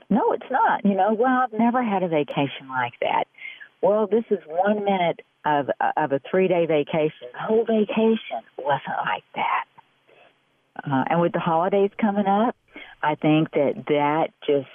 No, 0.09 0.33
it's 0.33 0.50
not. 0.50 0.85
You 0.85 0.95
know, 0.95 1.15
well, 1.15 1.43
I've 1.43 1.59
never 1.59 1.83
had 1.83 2.03
a 2.03 2.09
vacation 2.09 2.69
like 2.69 2.95
that. 3.00 3.25
Well, 3.83 4.07
this 4.07 4.25
is 4.31 4.38
one 4.47 4.85
minute 4.85 5.21
of 5.45 5.69
of 5.97 6.12
a 6.12 6.21
three 6.31 6.49
day 6.49 6.67
vacation. 6.67 7.29
The 7.33 7.38
whole 7.38 7.65
vacation 7.65 8.43
wasn't 8.59 8.99
like 9.05 9.25
that. 9.35 9.65
Uh, 10.85 11.05
and 11.11 11.21
with 11.21 11.33
the 11.33 11.41
holidays 11.41 11.91
coming 12.00 12.26
up, 12.26 12.55
I 13.03 13.15
think 13.15 13.50
that 13.53 13.85
that 13.88 14.29
just 14.47 14.69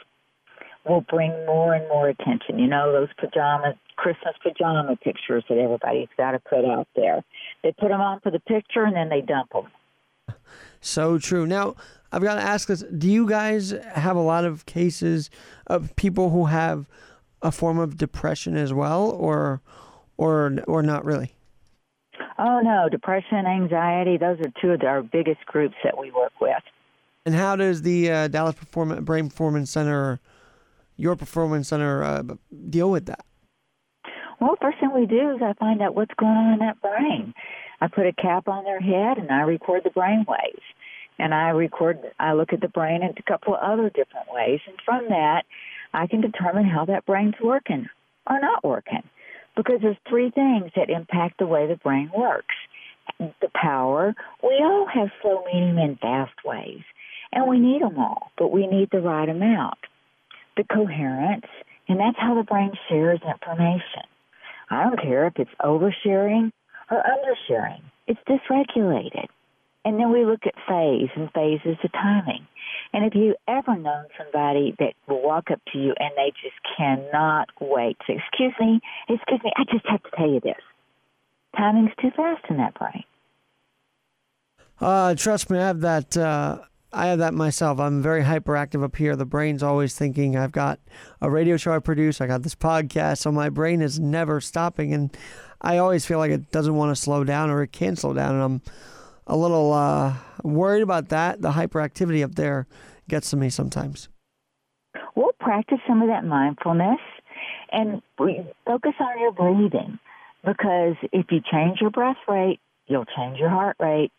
will 0.87 1.01
bring 1.01 1.31
more 1.45 1.73
and 1.73 1.87
more 1.89 2.09
attention. 2.09 2.57
You 2.57 2.67
know, 2.67 2.91
those 2.91 3.09
pajama, 3.19 3.75
Christmas 3.97 4.33
pajama 4.41 4.95
pictures 4.97 5.43
that 5.47 5.57
everybody's 5.57 6.09
got 6.17 6.31
to 6.31 6.39
put 6.39 6.65
out 6.65 6.87
there. 6.95 7.23
They 7.63 7.73
put 7.73 7.89
them 7.89 8.01
on 8.01 8.19
for 8.21 8.31
the 8.31 8.39
picture 8.39 8.83
and 8.83 8.95
then 8.95 9.09
they 9.09 9.21
dump 9.21 9.51
them. 9.51 9.67
So 10.81 11.19
true. 11.19 11.45
Now, 11.45 11.75
I've 12.11 12.23
got 12.23 12.35
to 12.35 12.41
ask 12.41 12.67
this 12.67 12.81
do 12.81 13.09
you 13.09 13.27
guys 13.27 13.71
have 13.93 14.15
a 14.15 14.21
lot 14.21 14.45
of 14.45 14.65
cases 14.65 15.29
of 15.67 15.95
people 15.95 16.31
who 16.31 16.45
have 16.45 16.87
a 17.41 17.51
form 17.51 17.79
of 17.79 17.97
depression 17.97 18.55
as 18.55 18.73
well, 18.73 19.09
or, 19.11 19.61
or, 20.17 20.57
or 20.67 20.83
not 20.83 21.05
really? 21.05 21.33
Oh 22.37 22.59
no, 22.61 22.87
depression, 22.89 23.45
anxiety, 23.45 24.17
those 24.17 24.39
are 24.39 24.51
two 24.61 24.71
of 24.71 24.81
our 24.83 25.01
biggest 25.01 25.45
groups 25.45 25.75
that 25.83 25.97
we 25.97 26.11
work 26.11 26.33
with. 26.41 26.63
And 27.25 27.35
how 27.35 27.55
does 27.55 27.83
the 27.83 28.11
uh, 28.11 28.27
Dallas 28.27 28.55
Performance 28.55 29.01
Brain 29.01 29.29
Performance 29.29 29.69
Center, 29.69 30.19
your 30.97 31.15
Performance 31.15 31.67
Center, 31.67 32.03
uh, 32.03 32.23
deal 32.69 32.89
with 32.89 33.05
that? 33.05 33.25
Well, 34.41 34.57
first 34.59 34.79
thing 34.79 34.91
we 34.91 35.05
do 35.05 35.35
is 35.35 35.41
I 35.43 35.53
find 35.53 35.83
out 35.83 35.93
what's 35.93 36.15
going 36.17 36.31
on 36.31 36.53
in 36.53 36.59
that 36.59 36.81
brain. 36.81 37.35
I 37.79 37.87
put 37.87 38.07
a 38.07 38.11
cap 38.11 38.47
on 38.47 38.63
their 38.63 38.79
head 38.79 39.19
and 39.19 39.29
I 39.29 39.41
record 39.41 39.83
the 39.83 39.91
brain 39.91 40.25
waves. 40.27 40.65
And 41.19 41.31
I 41.31 41.49
record, 41.49 41.99
I 42.19 42.33
look 42.33 42.51
at 42.51 42.59
the 42.59 42.67
brain 42.67 43.03
in 43.03 43.13
a 43.15 43.31
couple 43.31 43.53
of 43.53 43.61
other 43.61 43.89
different 43.89 44.33
ways. 44.33 44.59
And 44.65 44.75
from 44.83 45.09
that, 45.09 45.43
I 45.93 46.07
can 46.07 46.21
determine 46.21 46.65
how 46.65 46.85
that 46.85 47.05
brain's 47.05 47.35
working 47.39 47.85
or 48.27 48.39
not 48.41 48.63
working 48.63 49.03
because 49.55 49.79
there's 49.83 49.97
three 50.09 50.31
things 50.31 50.71
that 50.75 50.89
impact 50.89 51.37
the 51.37 51.45
way 51.45 51.67
the 51.67 51.75
brain 51.75 52.09
works. 52.15 52.55
The 53.19 53.51
power, 53.53 54.15
we 54.41 54.57
all 54.63 54.87
have 54.91 55.09
slow, 55.21 55.43
medium, 55.45 55.77
and 55.77 55.99
fast 55.99 56.33
waves, 56.43 56.85
and 57.31 57.47
we 57.47 57.59
need 57.59 57.81
them 57.83 57.99
all, 57.99 58.31
but 58.37 58.51
we 58.51 58.65
need 58.65 58.89
the 58.91 59.01
right 59.01 59.27
amount. 59.27 59.77
The 60.57 60.63
coherence, 60.63 61.45
and 61.87 61.99
that's 61.99 62.17
how 62.17 62.35
the 62.35 62.43
brain 62.43 62.71
shares 62.89 63.19
information. 63.27 64.10
I 64.71 64.85
don't 64.85 64.99
care 65.01 65.27
if 65.27 65.33
it's 65.37 65.51
oversharing 65.61 66.51
or 66.89 67.03
undersharing. 67.03 67.81
It's 68.07 68.19
dysregulated. 68.27 69.27
And 69.83 69.99
then 69.99 70.11
we 70.11 70.25
look 70.25 70.41
at 70.45 70.53
phase, 70.67 71.09
and 71.15 71.31
phase 71.33 71.59
is 71.65 71.77
the 71.81 71.89
timing. 71.89 72.47
And 72.93 73.05
if 73.05 73.15
you 73.15 73.35
ever 73.47 73.75
known 73.75 74.05
somebody 74.17 74.75
that 74.79 74.93
will 75.07 75.21
walk 75.21 75.51
up 75.51 75.59
to 75.73 75.79
you 75.79 75.93
and 75.97 76.11
they 76.15 76.31
just 76.41 76.55
cannot 76.77 77.49
wait 77.59 77.97
to, 78.07 78.13
excuse 78.13 78.53
me, 78.59 78.79
excuse 79.09 79.41
me, 79.43 79.51
I 79.57 79.63
just 79.71 79.85
have 79.87 80.03
to 80.03 80.09
tell 80.15 80.29
you 80.29 80.39
this. 80.39 80.61
Timing's 81.57 81.91
too 81.99 82.11
fast 82.15 82.45
in 82.49 82.57
that 82.57 82.75
brain. 82.75 83.03
Uh, 84.79 85.15
trust 85.15 85.49
me, 85.49 85.57
I 85.59 85.67
have 85.67 85.81
that. 85.81 86.15
Uh, 86.15 86.59
I 86.93 87.07
have 87.07 87.19
that 87.19 87.33
myself. 87.33 87.79
I'm 87.79 88.01
very 88.01 88.23
hyperactive 88.23 88.83
up 88.83 88.97
here. 88.97 89.15
The 89.15 89.25
brain's 89.25 89.63
always 89.63 89.95
thinking. 89.95 90.35
I've 90.35 90.51
got 90.51 90.79
a 91.21 91.29
radio 91.29 91.55
show 91.55 91.73
I 91.73 91.79
produce. 91.79 92.19
I 92.19 92.27
got 92.27 92.43
this 92.43 92.55
podcast, 92.55 93.19
so 93.19 93.31
my 93.31 93.49
brain 93.49 93.81
is 93.81 93.99
never 93.99 94.41
stopping, 94.41 94.93
and 94.93 95.15
I 95.61 95.77
always 95.77 96.05
feel 96.05 96.17
like 96.17 96.31
it 96.31 96.51
doesn't 96.51 96.75
want 96.75 96.95
to 96.95 97.01
slow 97.01 97.23
down 97.23 97.49
or 97.49 97.63
it 97.63 97.71
can 97.71 97.95
slow 97.95 98.13
down, 98.13 98.35
and 98.35 98.43
I'm 98.43 98.61
a 99.27 99.37
little 99.37 99.71
uh, 99.71 100.15
worried 100.43 100.81
about 100.81 101.09
that. 101.09 101.41
The 101.41 101.51
hyperactivity 101.51 102.23
up 102.23 102.35
there 102.35 102.67
gets 103.07 103.29
to 103.29 103.37
me 103.37 103.49
sometimes. 103.49 104.09
We'll 105.15 105.33
practice 105.39 105.79
some 105.87 106.01
of 106.01 106.09
that 106.09 106.25
mindfulness. 106.25 106.99
and 107.71 108.01
focus 108.65 108.93
on 108.99 109.19
your 109.19 109.31
breathing 109.31 109.97
because 110.45 110.95
if 111.13 111.27
you 111.29 111.39
change 111.51 111.79
your 111.79 111.89
breath 111.89 112.17
rate, 112.27 112.59
you'll 112.87 113.05
change 113.05 113.37
your 113.37 113.49
heart 113.49 113.77
rate. 113.79 114.11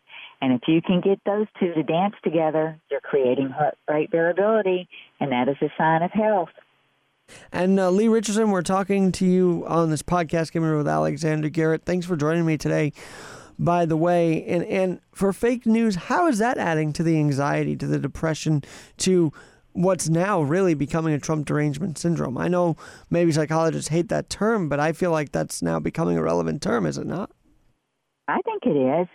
And 0.43 0.51
if 0.51 0.67
you 0.67 0.81
can 0.81 0.99
get 0.99 1.21
those 1.25 1.47
two 1.57 1.73
to 1.73 1.83
dance 1.83 2.15
together, 2.21 2.77
you're 2.91 2.99
creating 2.99 3.47
heart 3.47 3.77
rate 3.89 4.11
variability, 4.11 4.89
and 5.21 5.31
that 5.31 5.47
is 5.47 5.55
a 5.61 5.69
sign 5.77 6.03
of 6.03 6.11
health. 6.11 6.49
And 7.53 7.79
uh, 7.79 7.89
Leigh 7.89 8.09
Richardson, 8.09 8.51
we're 8.51 8.61
talking 8.61 9.13
to 9.13 9.25
you 9.25 9.63
on 9.69 9.89
this 9.89 10.03
podcast, 10.03 10.51
Given 10.51 10.75
with 10.75 10.85
Alexander 10.85 11.47
Garrett. 11.47 11.85
Thanks 11.85 12.05
for 12.05 12.17
joining 12.17 12.45
me 12.45 12.57
today. 12.57 12.91
By 13.57 13.85
the 13.85 13.95
way, 13.95 14.43
and 14.43 14.65
and 14.65 14.99
for 15.13 15.31
fake 15.31 15.65
news, 15.65 15.95
how 15.95 16.27
is 16.27 16.39
that 16.39 16.57
adding 16.57 16.91
to 16.91 17.03
the 17.03 17.17
anxiety, 17.17 17.77
to 17.77 17.87
the 17.87 17.97
depression, 17.97 18.63
to 18.97 19.31
what's 19.71 20.09
now 20.09 20.41
really 20.41 20.73
becoming 20.73 21.13
a 21.13 21.19
Trump 21.19 21.45
derangement 21.45 21.97
syndrome? 21.97 22.37
I 22.37 22.49
know 22.49 22.75
maybe 23.09 23.31
psychologists 23.31 23.87
hate 23.87 24.09
that 24.09 24.29
term, 24.29 24.67
but 24.67 24.81
I 24.81 24.91
feel 24.91 25.11
like 25.11 25.31
that's 25.31 25.61
now 25.61 25.79
becoming 25.79 26.17
a 26.17 26.21
relevant 26.21 26.61
term, 26.61 26.85
is 26.85 26.97
it 26.97 27.07
not? 27.07 27.31
I 28.27 28.41
think 28.41 28.63
it 28.65 28.77
is. 28.77 29.07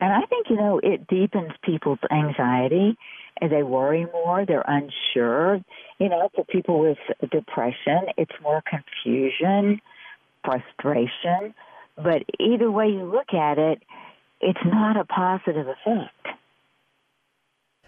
And 0.00 0.12
I 0.12 0.22
think, 0.26 0.46
you 0.50 0.56
know, 0.56 0.80
it 0.82 1.06
deepens 1.06 1.52
people's 1.64 1.98
anxiety 2.10 2.96
as 3.40 3.50
they 3.50 3.62
worry 3.62 4.06
more, 4.12 4.44
they're 4.46 4.64
unsure. 4.66 5.60
You 5.98 6.08
know, 6.08 6.28
for 6.34 6.44
people 6.44 6.78
with 6.78 6.98
depression, 7.30 8.06
it's 8.16 8.32
more 8.42 8.62
confusion, 8.68 9.80
frustration. 10.44 11.54
But 11.96 12.22
either 12.38 12.70
way 12.70 12.88
you 12.88 13.04
look 13.04 13.34
at 13.34 13.58
it, 13.58 13.82
it's 14.40 14.60
not 14.64 14.96
a 14.96 15.04
positive 15.04 15.66
effect. 15.68 16.38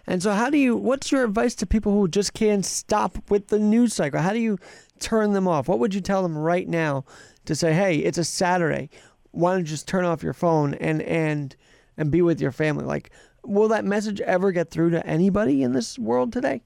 And 0.07 0.21
so, 0.21 0.33
how 0.33 0.49
do 0.49 0.57
you? 0.57 0.75
What's 0.75 1.11
your 1.11 1.23
advice 1.23 1.55
to 1.55 1.65
people 1.65 1.91
who 1.91 2.07
just 2.07 2.33
can't 2.33 2.65
stop 2.65 3.17
with 3.29 3.47
the 3.47 3.57
news 3.57 3.93
cycle? 3.93 4.21
How 4.21 4.33
do 4.33 4.39
you 4.39 4.59
turn 4.99 5.33
them 5.33 5.47
off? 5.47 5.67
What 5.67 5.79
would 5.79 5.95
you 5.95 6.01
tell 6.01 6.21
them 6.21 6.37
right 6.37 6.67
now 6.67 7.05
to 7.45 7.55
say, 7.55 7.73
"Hey, 7.73 7.97
it's 7.97 8.19
a 8.19 8.23
Saturday. 8.23 8.89
Why 9.35 9.51
don't 9.51 9.59
you 9.59 9.65
just 9.65 9.87
turn 9.87 10.05
off 10.05 10.23
your 10.23 10.33
phone 10.33 10.73
and 10.75 11.01
and 11.01 11.55
and 11.97 12.11
be 12.11 12.21
with 12.21 12.41
your 12.41 12.51
family?" 12.51 12.85
Like, 12.85 13.11
will 13.43 13.67
that 13.69 13.85
message 13.85 14.21
ever 14.21 14.51
get 14.51 14.71
through 14.71 14.91
to 14.91 15.05
anybody 15.05 15.63
in 15.63 15.73
this 15.73 15.99
world 15.99 16.33
today? 16.33 16.61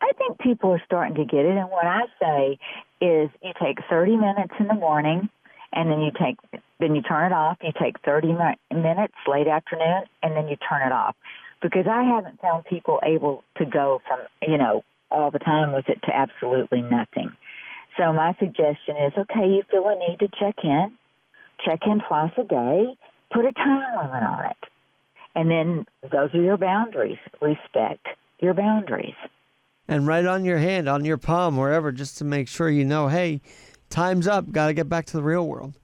I 0.00 0.12
think 0.16 0.38
people 0.38 0.70
are 0.70 0.82
starting 0.86 1.16
to 1.16 1.24
get 1.24 1.44
it, 1.44 1.56
and 1.56 1.70
what 1.70 1.86
I 1.86 2.02
say 2.20 2.58
is, 3.00 3.30
you 3.42 3.52
take 3.60 3.78
30 3.88 4.16
minutes 4.16 4.54
in 4.58 4.68
the 4.68 4.74
morning, 4.74 5.28
and 5.72 5.90
then 5.90 6.00
you 6.00 6.10
take 6.18 6.38
then 6.80 6.94
you 6.94 7.02
turn 7.02 7.32
it 7.32 7.34
off. 7.34 7.58
You 7.62 7.72
take 7.80 7.96
30 8.04 8.34
minutes 8.72 9.14
late 9.26 9.48
afternoon, 9.48 10.04
and 10.22 10.36
then 10.36 10.48
you 10.48 10.56
turn 10.56 10.86
it 10.86 10.92
off 10.92 11.16
because 11.60 11.86
I 11.90 12.04
haven't 12.04 12.40
found 12.40 12.64
people 12.64 13.00
able 13.02 13.42
to 13.56 13.64
go 13.66 14.00
from, 14.06 14.20
you 14.46 14.58
know, 14.58 14.84
all 15.10 15.30
the 15.30 15.38
time 15.38 15.72
with 15.72 15.88
it 15.88 16.00
to 16.04 16.14
absolutely 16.14 16.82
nothing. 16.82 17.30
So 17.96 18.12
my 18.12 18.34
suggestion 18.38 18.96
is, 18.96 19.12
okay, 19.18 19.48
you 19.48 19.62
feel 19.70 19.88
a 19.88 19.96
need 19.98 20.20
to 20.20 20.28
check 20.38 20.54
in, 20.62 20.92
check 21.64 21.80
in 21.86 22.00
twice 22.06 22.32
a 22.36 22.44
day, 22.44 22.96
put 23.32 23.44
a 23.44 23.52
time 23.52 23.96
limit 23.96 24.22
on 24.22 24.44
it. 24.46 24.56
And 25.34 25.50
then 25.50 25.86
those 26.10 26.34
are 26.34 26.42
your 26.42 26.56
boundaries. 26.56 27.18
Respect 27.40 28.06
your 28.40 28.54
boundaries. 28.54 29.14
And 29.86 30.06
right 30.06 30.26
on 30.26 30.44
your 30.44 30.58
hand, 30.58 30.88
on 30.88 31.04
your 31.04 31.16
palm, 31.16 31.56
wherever, 31.56 31.92
just 31.92 32.18
to 32.18 32.24
make 32.24 32.48
sure 32.48 32.68
you 32.68 32.84
know, 32.84 33.08
hey, 33.08 33.40
time's 33.88 34.26
up. 34.26 34.50
Got 34.50 34.66
to 34.66 34.74
get 34.74 34.88
back 34.88 35.06
to 35.06 35.16
the 35.16 35.22
real 35.22 35.46
world. 35.46 35.74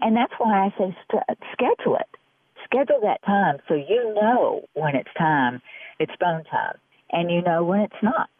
And 0.00 0.16
that's 0.16 0.32
why 0.38 0.66
I 0.66 0.68
say 0.78 0.96
st- 1.10 1.38
schedule 1.52 1.96
it 1.96 2.06
schedule 2.70 3.00
that 3.02 3.22
time 3.24 3.58
so 3.68 3.74
you 3.74 4.14
know 4.14 4.62
when 4.74 4.94
it's 4.94 5.10
time, 5.18 5.60
it's 5.98 6.12
phone 6.20 6.44
time, 6.44 6.76
and 7.10 7.30
you 7.30 7.42
know 7.42 7.64
when 7.64 7.80
it's 7.80 8.02
not. 8.02 8.30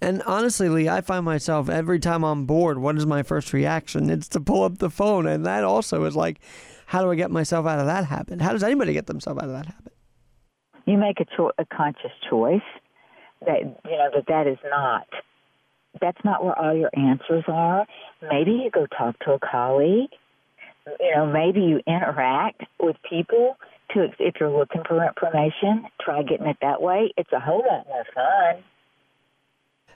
And 0.00 0.22
honestly, 0.22 0.68
Leigh, 0.68 0.88
I 0.88 1.00
find 1.00 1.24
myself 1.24 1.68
every 1.68 1.98
time 1.98 2.24
I'm 2.24 2.46
bored, 2.46 2.78
what 2.78 2.96
is 2.96 3.06
my 3.06 3.22
first 3.22 3.52
reaction? 3.52 4.10
It's 4.10 4.28
to 4.28 4.40
pull 4.40 4.64
up 4.64 4.78
the 4.78 4.90
phone. 4.90 5.26
And 5.26 5.44
that 5.46 5.64
also 5.64 6.04
is 6.04 6.16
like, 6.16 6.40
how 6.86 7.02
do 7.02 7.10
I 7.10 7.14
get 7.14 7.30
myself 7.30 7.66
out 7.66 7.78
of 7.78 7.86
that 7.86 8.04
habit? 8.06 8.40
How 8.40 8.52
does 8.52 8.62
anybody 8.62 8.92
get 8.92 9.06
themselves 9.06 9.38
out 9.38 9.48
of 9.48 9.52
that 9.52 9.66
habit? 9.66 9.92
You 10.86 10.98
make 10.98 11.20
a, 11.20 11.26
cho- 11.36 11.52
a 11.58 11.64
conscious 11.64 12.10
choice 12.28 12.60
that, 13.46 13.60
you 13.60 13.90
know, 13.90 14.10
that 14.14 14.26
that 14.28 14.46
is 14.46 14.58
not, 14.68 15.06
that's 16.00 16.18
not 16.24 16.44
where 16.44 16.58
all 16.58 16.74
your 16.74 16.90
answers 16.94 17.44
are. 17.48 17.86
Maybe 18.22 18.52
you 18.52 18.70
go 18.70 18.86
talk 18.86 19.18
to 19.20 19.32
a 19.32 19.38
colleague 19.38 20.10
you 21.00 21.14
know, 21.14 21.26
maybe 21.26 21.60
you 21.60 21.80
interact 21.86 22.62
with 22.80 22.96
people 23.08 23.56
to, 23.92 24.08
if 24.18 24.34
you're 24.40 24.50
looking 24.50 24.82
for 24.86 25.04
information, 25.06 25.86
try 26.00 26.22
getting 26.22 26.46
it 26.46 26.56
that 26.62 26.80
way. 26.82 27.12
It's 27.16 27.32
a 27.32 27.40
whole 27.40 27.64
lot 27.68 27.86
more 27.86 28.04
fun. 28.14 28.62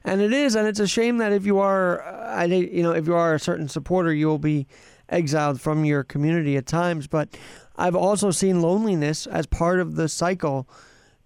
And 0.06 0.22
it 0.22 0.32
is, 0.32 0.54
and 0.54 0.68
it's 0.68 0.78
a 0.78 0.86
shame 0.86 1.18
that 1.18 1.32
if 1.32 1.44
you 1.44 1.58
are, 1.58 2.00
I 2.00 2.44
you 2.44 2.80
know, 2.84 2.92
if 2.92 3.08
you 3.08 3.14
are 3.16 3.34
a 3.34 3.40
certain 3.40 3.68
supporter, 3.68 4.14
you 4.14 4.28
will 4.28 4.38
be 4.38 4.68
exiled 5.08 5.60
from 5.60 5.84
your 5.84 6.04
community 6.04 6.56
at 6.56 6.64
times. 6.64 7.08
But 7.08 7.36
I've 7.74 7.96
also 7.96 8.30
seen 8.30 8.62
loneliness 8.62 9.26
as 9.26 9.46
part 9.46 9.80
of 9.80 9.96
the 9.96 10.08
cycle 10.08 10.68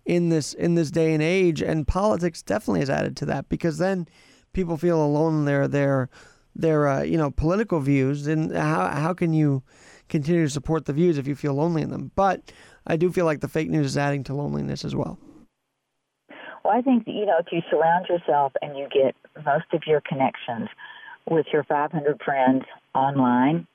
in 0.06 0.30
this 0.30 0.54
in 0.54 0.76
this 0.76 0.90
day 0.90 1.12
and 1.12 1.22
age, 1.22 1.60
and 1.60 1.86
politics 1.86 2.42
definitely 2.42 2.80
has 2.80 2.88
added 2.88 3.18
to 3.18 3.26
that 3.26 3.50
because 3.50 3.76
then 3.76 4.08
people 4.54 4.78
feel 4.78 5.04
alone 5.04 5.40
in 5.40 5.44
their 5.44 5.68
their 5.68 6.08
their 6.56 6.88
uh, 6.88 7.02
you 7.02 7.18
know 7.18 7.30
political 7.30 7.80
views, 7.80 8.24
then 8.24 8.48
how 8.48 8.88
how 8.88 9.12
can 9.12 9.34
you 9.34 9.62
continue 10.08 10.44
to 10.44 10.50
support 10.50 10.86
the 10.86 10.94
views 10.94 11.18
if 11.18 11.26
you 11.26 11.34
feel 11.34 11.52
lonely 11.52 11.82
in 11.82 11.90
them? 11.90 12.12
But 12.14 12.50
I 12.86 12.96
do 12.96 13.12
feel 13.12 13.26
like 13.26 13.40
the 13.40 13.48
fake 13.48 13.68
news 13.68 13.88
is 13.88 13.98
adding 13.98 14.24
to 14.24 14.34
loneliness 14.34 14.86
as 14.86 14.96
well. 14.96 15.18
Well, 16.64 16.76
I 16.76 16.82
think 16.82 17.04
you 17.06 17.26
know 17.26 17.38
if 17.38 17.46
you 17.52 17.62
surround 17.70 18.06
yourself 18.08 18.52
and 18.60 18.76
you 18.76 18.86
get 18.92 19.14
most 19.44 19.66
of 19.72 19.82
your 19.86 20.02
connections 20.06 20.68
with 21.28 21.46
your 21.52 21.64
500 21.64 22.20
friends 22.24 22.64
online 22.94 23.66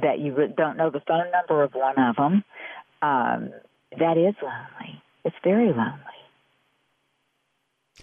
that 0.00 0.18
you 0.20 0.34
don't 0.56 0.76
know 0.76 0.90
the 0.90 1.02
phone 1.06 1.30
number 1.32 1.62
of 1.62 1.72
one 1.74 1.98
of 1.98 2.16
them, 2.16 2.44
um, 3.02 3.50
that 3.98 4.16
is 4.16 4.34
lonely. 4.42 5.02
It's 5.24 5.36
very 5.44 5.68
lonely. 5.68 6.00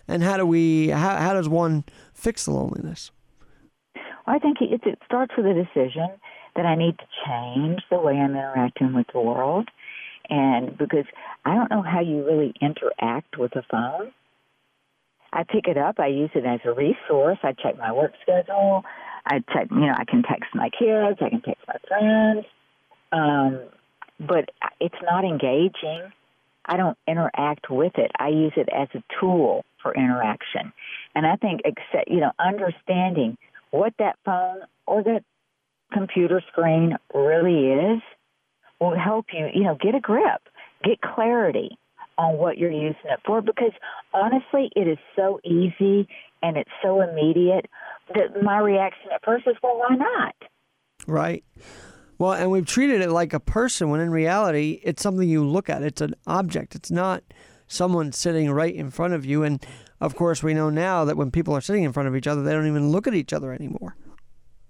And 0.07 0.23
how 0.23 0.37
do 0.37 0.45
we? 0.45 0.89
How, 0.89 1.17
how 1.17 1.33
does 1.33 1.49
one 1.49 1.83
fix 2.13 2.45
the 2.45 2.51
loneliness? 2.51 3.11
Well, 3.95 4.35
I 4.35 4.39
think 4.39 4.57
it, 4.61 4.81
it 4.85 4.99
starts 5.05 5.33
with 5.37 5.45
a 5.45 5.53
decision 5.53 6.09
that 6.55 6.65
I 6.65 6.75
need 6.75 6.97
to 6.97 7.05
change 7.25 7.81
the 7.89 7.99
way 7.99 8.13
I'm 8.13 8.31
interacting 8.31 8.93
with 8.93 9.07
the 9.13 9.21
world. 9.21 9.69
And 10.29 10.77
because 10.77 11.05
I 11.45 11.55
don't 11.55 11.69
know 11.69 11.81
how 11.81 12.01
you 12.01 12.25
really 12.25 12.53
interact 12.61 13.37
with 13.37 13.55
a 13.55 13.63
phone. 13.71 14.11
I 15.33 15.43
pick 15.43 15.67
it 15.67 15.77
up, 15.77 15.99
I 15.99 16.07
use 16.07 16.29
it 16.35 16.45
as 16.45 16.59
a 16.65 16.73
resource. 16.73 17.37
I 17.43 17.53
check 17.53 17.77
my 17.77 17.91
work 17.91 18.13
schedule. 18.21 18.83
I 19.25 19.43
check, 19.53 19.67
you 19.71 19.81
know, 19.81 19.93
I 19.95 20.05
can 20.05 20.23
text 20.23 20.55
my 20.55 20.69
kids, 20.69 21.17
I 21.21 21.29
can 21.29 21.41
text 21.41 21.63
my 21.67 21.75
friends. 21.87 22.45
Um, 23.11 23.59
but 24.19 24.49
it's 24.79 24.95
not 25.03 25.25
engaging. 25.25 26.11
I 26.65 26.77
don't 26.77 26.97
interact 27.07 27.69
with 27.69 27.93
it. 27.97 28.11
I 28.19 28.29
use 28.29 28.53
it 28.55 28.69
as 28.73 28.87
a 28.93 29.03
tool 29.19 29.63
for 29.81 29.93
interaction. 29.93 30.73
And 31.15 31.25
I 31.25 31.35
think, 31.35 31.61
accept, 31.65 32.09
you 32.09 32.19
know, 32.19 32.31
understanding 32.39 33.37
what 33.71 33.93
that 33.99 34.17
phone 34.25 34.61
or 34.85 35.03
that 35.03 35.23
computer 35.93 36.41
screen 36.51 36.97
really 37.13 37.67
is 37.67 38.01
will 38.79 38.97
help 38.97 39.27
you, 39.33 39.47
you 39.53 39.63
know, 39.63 39.77
get 39.79 39.95
a 39.95 39.99
grip, 39.99 40.41
get 40.83 41.01
clarity 41.01 41.77
on 42.17 42.37
what 42.37 42.57
you're 42.57 42.71
using 42.71 42.95
it 43.05 43.19
for 43.25 43.41
because 43.41 43.71
honestly, 44.13 44.69
it 44.75 44.87
is 44.87 44.97
so 45.15 45.39
easy 45.43 46.07
and 46.41 46.57
it's 46.57 46.71
so 46.81 47.01
immediate 47.01 47.67
that 48.13 48.41
my 48.41 48.59
reaction 48.59 49.09
at 49.13 49.23
first 49.23 49.47
is, 49.47 49.55
well, 49.61 49.77
why 49.77 49.95
not? 49.95 50.35
Right. 51.05 51.43
Well, 52.17 52.33
and 52.33 52.49
we've 52.49 52.65
treated 52.65 53.01
it 53.01 53.11
like 53.11 53.33
a 53.33 53.39
person 53.39 53.89
when 53.89 53.99
in 53.99 54.09
reality, 54.09 54.79
it's 54.83 55.03
something 55.03 55.27
you 55.27 55.45
look 55.45 55.69
at. 55.69 55.83
It's 55.83 56.01
an 56.01 56.15
object. 56.25 56.73
It's 56.75 56.89
not 56.89 57.23
someone 57.67 58.11
sitting 58.11 58.51
right 58.51 58.73
in 58.73 58.89
front 58.89 59.13
of 59.13 59.25
you. 59.25 59.43
And 59.43 59.63
of 60.01 60.15
course, 60.15 60.41
we 60.41 60.53
know 60.53 60.69
now 60.69 61.05
that 61.05 61.17
when 61.17 61.31
people 61.31 61.55
are 61.55 61.61
sitting 61.61 61.83
in 61.83 61.93
front 61.93 62.07
of 62.07 62.15
each 62.15 62.27
other, 62.27 62.41
they 62.41 62.53
don't 62.53 62.67
even 62.67 62.89
look 62.89 63.07
at 63.07 63.13
each 63.13 63.33
other 63.33 63.53
anymore. 63.53 63.95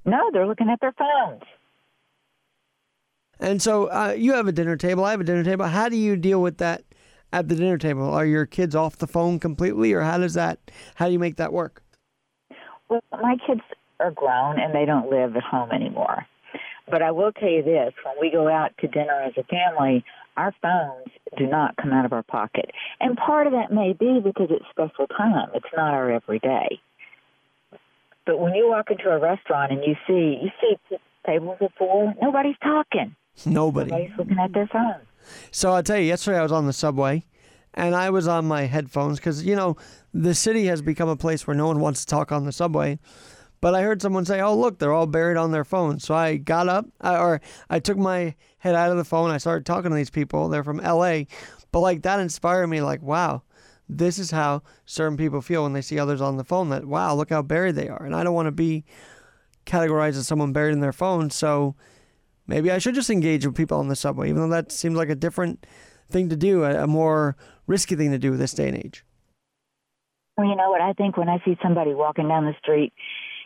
No, 0.05 0.29
they're 0.33 0.47
looking 0.47 0.69
at 0.69 0.79
their 0.81 0.93
phones. 0.93 1.43
And 3.39 3.61
so 3.61 3.85
uh, 3.87 4.15
you 4.17 4.33
have 4.33 4.47
a 4.47 4.51
dinner 4.51 4.75
table. 4.75 5.05
I 5.05 5.11
have 5.11 5.21
a 5.21 5.25
dinner 5.25 5.43
table. 5.43 5.65
How 5.65 5.89
do 5.89 5.95
you 5.95 6.15
deal 6.15 6.41
with 6.41 6.57
that 6.57 6.83
at 7.31 7.47
the 7.49 7.55
dinner 7.55 7.77
table? 7.77 8.13
Are 8.13 8.25
your 8.25 8.45
kids 8.45 8.75
off 8.75 8.97
the 8.97 9.07
phone 9.07 9.39
completely, 9.39 9.93
or 9.93 10.01
how 10.01 10.17
does 10.17 10.33
that? 10.35 10.59
How 10.95 11.07
do 11.07 11.13
you 11.13 11.19
make 11.19 11.37
that 11.37 11.53
work? 11.53 11.83
Well, 12.89 13.03
my 13.11 13.35
kids 13.45 13.61
are 13.99 14.11
grown 14.11 14.59
and 14.59 14.73
they 14.73 14.85
don't 14.85 15.09
live 15.09 15.35
at 15.35 15.43
home 15.43 15.71
anymore. 15.71 16.25
But 16.89 17.01
I 17.01 17.11
will 17.11 17.31
tell 17.33 17.49
you 17.49 17.63
this: 17.63 17.93
when 18.05 18.15
we 18.21 18.31
go 18.31 18.47
out 18.47 18.71
to 18.79 18.87
dinner 18.87 19.21
as 19.25 19.33
a 19.37 19.43
family, 19.43 20.05
our 20.37 20.53
phones 20.61 21.09
do 21.37 21.45
not 21.47 21.75
come 21.75 21.91
out 21.91 22.05
of 22.05 22.13
our 22.13 22.23
pocket. 22.23 22.71
And 22.99 23.17
part 23.17 23.47
of 23.47 23.53
that 23.53 23.73
may 23.73 23.93
be 23.93 24.21
because 24.23 24.47
it's 24.49 24.65
special 24.69 25.07
time. 25.07 25.49
It's 25.53 25.65
not 25.75 25.93
our 25.93 26.11
everyday. 26.11 26.79
But 28.25 28.39
when 28.39 28.53
you 28.53 28.69
walk 28.69 28.91
into 28.91 29.09
a 29.09 29.19
restaurant 29.19 29.71
and 29.71 29.83
you 29.83 29.95
see 30.05 30.39
you 30.41 30.49
see 30.61 30.97
tables 31.25 31.57
of 31.59 31.71
four, 31.77 32.13
nobody's 32.21 32.55
talking. 32.63 33.15
Nobody. 33.45 33.91
Nobody's 33.91 34.17
looking 34.17 34.39
at 34.39 34.53
their 34.53 34.67
phone. 34.67 35.01
So 35.51 35.73
I'll 35.73 35.83
tell 35.83 35.97
you, 35.97 36.05
yesterday 36.05 36.39
I 36.39 36.43
was 36.43 36.51
on 36.51 36.65
the 36.65 36.73
subway 36.73 37.25
and 37.73 37.95
I 37.95 38.09
was 38.09 38.27
on 38.27 38.45
my 38.45 38.63
headphones 38.63 39.17
because, 39.17 39.43
you 39.43 39.55
know, 39.55 39.77
the 40.13 40.33
city 40.33 40.65
has 40.65 40.81
become 40.81 41.09
a 41.09 41.15
place 41.15 41.45
where 41.45 41.55
no 41.55 41.67
one 41.67 41.79
wants 41.79 42.01
to 42.01 42.07
talk 42.07 42.31
on 42.31 42.45
the 42.45 42.51
subway. 42.51 42.99
But 43.59 43.73
I 43.73 43.81
heard 43.81 44.01
someone 44.01 44.25
say, 44.25 44.39
"Oh, 44.39 44.55
look, 44.55 44.77
they're 44.77 44.93
all 44.93 45.07
buried 45.07 45.37
on 45.37 45.51
their 45.51 45.63
phones." 45.63 46.03
So 46.03 46.13
I 46.13 46.37
got 46.37 46.69
up, 46.69 46.85
I, 47.01 47.17
or 47.17 47.41
I 47.69 47.79
took 47.79 47.97
my 47.97 48.35
head 48.59 48.75
out 48.75 48.91
of 48.91 48.97
the 48.97 49.03
phone. 49.03 49.31
I 49.31 49.37
started 49.39 49.65
talking 49.65 49.89
to 49.89 49.95
these 49.95 50.11
people. 50.11 50.47
They're 50.47 50.63
from 50.63 50.79
L.A., 50.79 51.27
but 51.71 51.79
like 51.79 52.03
that 52.03 52.19
inspired 52.19 52.67
me. 52.67 52.81
Like, 52.81 53.01
wow, 53.01 53.41
this 53.89 54.19
is 54.19 54.31
how 54.31 54.61
certain 54.85 55.17
people 55.17 55.41
feel 55.41 55.63
when 55.63 55.73
they 55.73 55.81
see 55.81 55.97
others 55.97 56.21
on 56.21 56.37
the 56.37 56.43
phone. 56.43 56.69
That 56.69 56.85
wow, 56.85 57.15
look 57.15 57.31
how 57.31 57.41
buried 57.41 57.75
they 57.75 57.89
are, 57.89 58.03
and 58.03 58.15
I 58.15 58.23
don't 58.23 58.35
want 58.35 58.45
to 58.45 58.51
be 58.51 58.85
categorized 59.65 60.17
as 60.17 60.27
someone 60.27 60.53
buried 60.53 60.73
in 60.73 60.79
their 60.79 60.93
phone. 60.93 61.31
So 61.31 61.75
maybe 62.47 62.71
I 62.71 62.77
should 62.77 62.95
just 62.95 63.09
engage 63.09 63.45
with 63.45 63.55
people 63.55 63.77
on 63.77 63.87
the 63.87 63.95
subway, 63.95 64.29
even 64.29 64.41
though 64.41 64.55
that 64.55 64.71
seems 64.71 64.95
like 64.95 65.09
a 65.09 65.15
different 65.15 65.65
thing 66.09 66.29
to 66.29 66.35
do, 66.35 66.63
a, 66.63 66.83
a 66.83 66.87
more 66.87 67.35
risky 67.67 67.95
thing 67.95 68.11
to 68.11 68.17
do 68.17 68.35
this 68.35 68.53
day 68.53 68.69
and 68.69 68.77
age. 68.77 69.03
Well, 70.37 70.47
you 70.47 70.55
know 70.55 70.69
what? 70.69 70.81
I 70.81 70.93
think 70.93 71.17
when 71.17 71.29
I 71.29 71.41
see 71.43 71.57
somebody 71.61 71.93
walking 71.93 72.27
down 72.27 72.45
the 72.45 72.55
street 72.61 72.93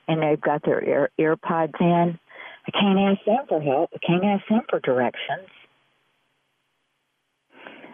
and 0.07 0.21
they've 0.21 0.39
got 0.39 0.63
their 0.63 0.83
ear, 0.83 1.09
ear 1.17 1.37
pods 1.37 1.73
in, 1.79 2.19
I 2.67 2.71
can't 2.71 2.99
ask 2.99 3.25
them 3.25 3.45
for 3.47 3.61
help. 3.61 3.89
I 3.93 4.05
can't 4.05 4.23
ask 4.23 4.47
them 4.49 4.61
for 4.69 4.79
directions. 4.81 5.47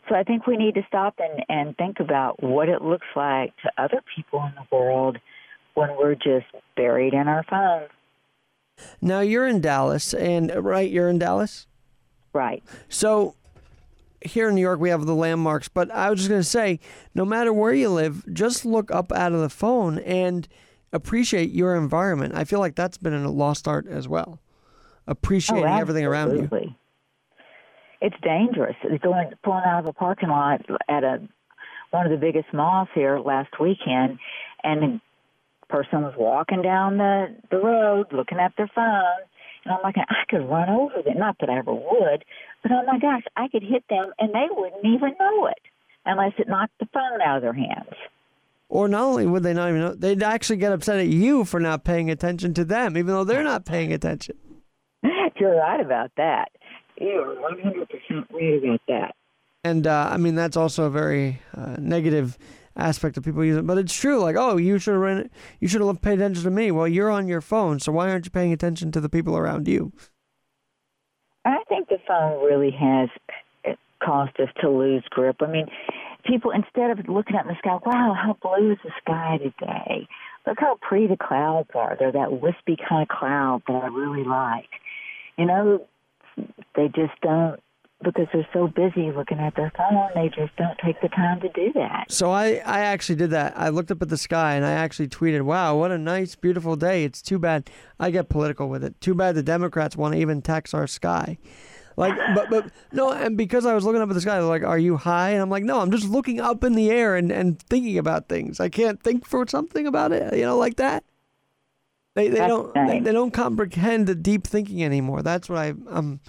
So 0.09 0.15
I 0.15 0.23
think 0.23 0.47
we 0.47 0.57
need 0.57 0.75
to 0.75 0.83
stop 0.87 1.15
and, 1.19 1.43
and 1.49 1.77
think 1.77 1.99
about 1.99 2.41
what 2.41 2.69
it 2.69 2.81
looks 2.81 3.07
like 3.15 3.53
to 3.57 3.71
other 3.77 4.01
people 4.15 4.41
in 4.43 4.53
the 4.55 4.75
world 4.75 5.17
when 5.73 5.89
we're 5.97 6.15
just 6.15 6.47
buried 6.75 7.13
in 7.13 7.27
our 7.27 7.43
phones. 7.49 7.91
Now 9.01 9.21
you're 9.21 9.47
in 9.47 9.61
Dallas, 9.61 10.13
and 10.13 10.51
right, 10.55 10.89
you're 10.89 11.09
in 11.09 11.19
Dallas. 11.19 11.67
Right. 12.33 12.63
So 12.89 13.35
here 14.21 14.49
in 14.49 14.55
New 14.55 14.61
York, 14.61 14.79
we 14.79 14.89
have 14.89 15.05
the 15.05 15.15
landmarks, 15.15 15.67
but 15.67 15.91
I 15.91 16.09
was 16.09 16.19
just 16.19 16.29
going 16.29 16.41
to 16.41 16.47
say, 16.47 16.79
no 17.13 17.25
matter 17.25 17.53
where 17.53 17.73
you 17.73 17.89
live, 17.89 18.25
just 18.33 18.65
look 18.65 18.91
up 18.91 19.11
out 19.11 19.33
of 19.33 19.41
the 19.41 19.49
phone 19.49 19.99
and 19.99 20.47
appreciate 20.91 21.51
your 21.51 21.75
environment. 21.75 22.35
I 22.35 22.43
feel 22.43 22.59
like 22.59 22.75
that's 22.75 22.97
been 22.97 23.13
a 23.13 23.31
lost 23.31 23.67
art 23.67 23.87
as 23.87 24.07
well. 24.07 24.39
Appreciating 25.07 25.65
oh, 25.65 25.77
everything 25.77 26.05
around 26.05 26.35
you. 26.35 26.75
It's 28.01 28.15
dangerous. 28.21 28.75
It's 28.83 29.03
going 29.03 29.31
pulling 29.43 29.63
out 29.65 29.79
of 29.79 29.85
a 29.87 29.93
parking 29.93 30.29
lot 30.29 30.61
at 30.87 31.03
a 31.03 31.27
one 31.91 32.05
of 32.05 32.11
the 32.11 32.17
biggest 32.17 32.53
malls 32.53 32.89
here 32.93 33.17
last 33.17 33.59
weekend, 33.59 34.19
and 34.63 34.99
person 35.69 36.01
was 36.01 36.13
walking 36.17 36.61
down 36.61 36.97
the 36.97 37.35
the 37.51 37.57
road 37.57 38.07
looking 38.11 38.39
at 38.39 38.53
their 38.57 38.69
phone, 38.73 39.21
and 39.65 39.73
I'm 39.73 39.81
like, 39.83 39.95
I 39.97 40.23
could 40.29 40.47
run 40.49 40.69
over 40.69 41.01
them. 41.03 41.17
Not 41.17 41.37
that 41.39 41.49
I 41.49 41.57
ever 41.57 41.73
would, 41.73 42.25
but 42.63 42.71
oh 42.71 42.83
my 42.85 42.99
gosh, 42.99 43.23
I 43.35 43.47
could 43.49 43.63
hit 43.63 43.83
them 43.89 44.11
and 44.19 44.33
they 44.33 44.47
wouldn't 44.49 44.85
even 44.85 45.13
know 45.19 45.47
it 45.47 45.61
unless 46.05 46.33
it 46.37 46.47
knocked 46.47 46.77
the 46.79 46.87
phone 46.93 47.21
out 47.21 47.37
of 47.37 47.41
their 47.41 47.53
hands. 47.53 47.93
Or 48.69 48.87
not 48.87 49.03
only 49.03 49.25
would 49.25 49.43
they 49.43 49.53
not 49.53 49.69
even 49.69 49.81
know, 49.81 49.93
they'd 49.93 50.23
actually 50.23 50.57
get 50.57 50.73
upset 50.73 50.99
at 50.99 51.07
you 51.07 51.45
for 51.45 51.59
not 51.59 51.85
paying 51.85 52.09
attention 52.09 52.53
to 52.55 52.65
them, 52.65 52.97
even 52.97 53.13
though 53.13 53.23
they're 53.23 53.43
not 53.43 53.65
paying 53.65 53.93
attention. 53.93 54.37
You're 55.39 55.57
right 55.57 55.79
about 55.79 56.11
that. 56.17 56.49
You 56.99 57.19
are 57.19 57.35
100% 57.51 57.87
right 58.31 58.63
about 58.63 58.81
that. 58.87 59.15
And 59.63 59.87
uh, 59.87 60.09
I 60.11 60.17
mean, 60.17 60.35
that's 60.35 60.57
also 60.57 60.85
a 60.85 60.89
very 60.89 61.41
uh, 61.55 61.75
negative 61.79 62.37
aspect 62.77 63.17
of 63.17 63.23
people 63.23 63.43
using 63.43 63.63
it. 63.63 63.67
But 63.67 63.77
it's 63.77 63.93
true. 63.93 64.19
Like, 64.19 64.35
oh, 64.37 64.57
you 64.57 64.79
should 64.79 65.01
have 65.01 65.29
you 65.59 65.67
should 65.67 65.81
have 65.81 66.01
paid 66.01 66.19
attention 66.19 66.43
to 66.43 66.51
me. 66.51 66.71
Well, 66.71 66.87
you're 66.87 67.09
on 67.09 67.27
your 67.27 67.41
phone, 67.41 67.79
so 67.79 67.91
why 67.91 68.09
aren't 68.09 68.25
you 68.25 68.31
paying 68.31 68.53
attention 68.53 68.91
to 68.93 69.01
the 69.01 69.09
people 69.09 69.37
around 69.37 69.67
you? 69.67 69.91
I 71.45 71.63
think 71.69 71.89
the 71.89 71.97
phone 72.07 72.43
really 72.43 72.71
has 72.71 73.09
uh, 73.67 73.73
caused 74.03 74.39
us 74.39 74.49
to 74.61 74.69
lose 74.69 75.03
grip. 75.09 75.37
I 75.41 75.47
mean, 75.47 75.67
people 76.25 76.51
instead 76.51 76.91
of 76.91 77.07
looking 77.07 77.35
at 77.35 77.47
the 77.47 77.55
sky, 77.59 77.77
wow, 77.85 78.13
how 78.13 78.37
blue 78.41 78.71
is 78.71 78.77
the 78.83 78.91
sky 79.01 79.37
today? 79.37 80.07
Look 80.45 80.57
how 80.59 80.77
pretty 80.81 81.07
the 81.07 81.17
clouds 81.17 81.69
are. 81.75 81.95
They're 81.99 82.11
that 82.11 82.41
wispy 82.41 82.77
kind 82.77 83.03
of 83.03 83.09
cloud 83.09 83.63
that 83.67 83.83
I 83.83 83.87
really 83.87 84.23
like. 84.23 84.69
You 85.37 85.45
know, 85.45 85.87
they 86.75 86.87
just 86.87 87.19
don't 87.21 87.59
because 88.03 88.27
they're 88.31 88.47
so 88.53 88.67
busy 88.67 89.11
looking 89.11 89.39
at 89.39 89.55
their 89.55 89.71
phone, 89.75 90.09
they 90.13 90.29
just 90.29 90.55
don't 90.55 90.77
take 90.83 91.01
the 91.01 91.09
time 91.09 91.41
to 91.41 91.49
do 91.49 91.73
that. 91.73 92.05
So 92.09 92.31
I, 92.31 92.61
I 92.65 92.81
actually 92.81 93.15
did 93.15 93.31
that. 93.31 93.53
I 93.57 93.69
looked 93.69 93.89
up 93.89 94.01
at 94.01 94.09
the 94.09 94.17
sky 94.17 94.55
and 94.55 94.65
I 94.65 94.71
actually 94.71 95.07
tweeted, 95.07 95.41
"Wow, 95.41 95.77
what 95.77 95.91
a 95.91 95.97
nice, 95.97 96.35
beautiful 96.35 96.75
day." 96.75 97.03
It's 97.03 97.21
too 97.21 97.39
bad 97.39 97.69
I 97.99 98.11
get 98.11 98.29
political 98.29 98.69
with 98.69 98.83
it. 98.83 98.99
Too 99.01 99.15
bad 99.15 99.35
the 99.35 99.43
Democrats 99.43 99.97
want 99.97 100.13
to 100.13 100.19
even 100.19 100.41
tax 100.41 100.73
our 100.73 100.87
sky. 100.87 101.37
Like, 101.95 102.15
but 102.35 102.51
but 102.51 102.71
no, 102.91 103.11
and 103.11 103.35
because 103.35 103.65
I 103.65 103.73
was 103.73 103.83
looking 103.83 104.01
up 104.01 104.09
at 104.09 104.13
the 104.13 104.21
sky, 104.21 104.35
they're 104.35 104.43
like, 104.43 104.63
"Are 104.63 104.77
you 104.77 104.97
high?" 104.97 105.31
And 105.31 105.41
I'm 105.41 105.49
like, 105.49 105.63
"No, 105.63 105.79
I'm 105.79 105.89
just 105.89 106.07
looking 106.07 106.39
up 106.39 106.63
in 106.63 106.73
the 106.73 106.91
air 106.91 107.15
and 107.15 107.31
and 107.31 107.59
thinking 107.63 107.97
about 107.97 108.29
things. 108.29 108.59
I 108.59 108.69
can't 108.69 109.01
think 109.01 109.25
for 109.25 109.47
something 109.47 109.87
about 109.87 110.11
it, 110.11 110.35
you 110.37 110.43
know, 110.43 110.57
like 110.57 110.75
that." 110.75 111.03
They 112.13 112.29
they 112.29 112.37
That's 112.37 112.49
don't 112.49 112.75
nice. 112.75 112.89
they, 112.89 112.99
they, 112.99 113.11
don't 113.11 113.31
comprehend 113.31 114.05
the 114.05 114.15
deep 114.15 114.45
thinking 114.45 114.83
anymore. 114.83 115.23
That's 115.23 115.49
what 115.49 115.57
I, 115.57 115.73
I'm 115.89 116.19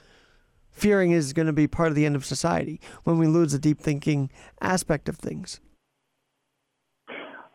fearing 0.78 1.10
is 1.10 1.32
going 1.32 1.46
to 1.46 1.52
be 1.52 1.66
part 1.66 1.88
of 1.88 1.94
the 1.94 2.06
end 2.06 2.16
of 2.16 2.24
society 2.24 2.80
when 3.04 3.18
we 3.18 3.26
lose 3.26 3.52
the 3.52 3.58
deep 3.58 3.80
thinking 3.80 4.30
aspect 4.60 5.08
of 5.08 5.16
things. 5.16 5.60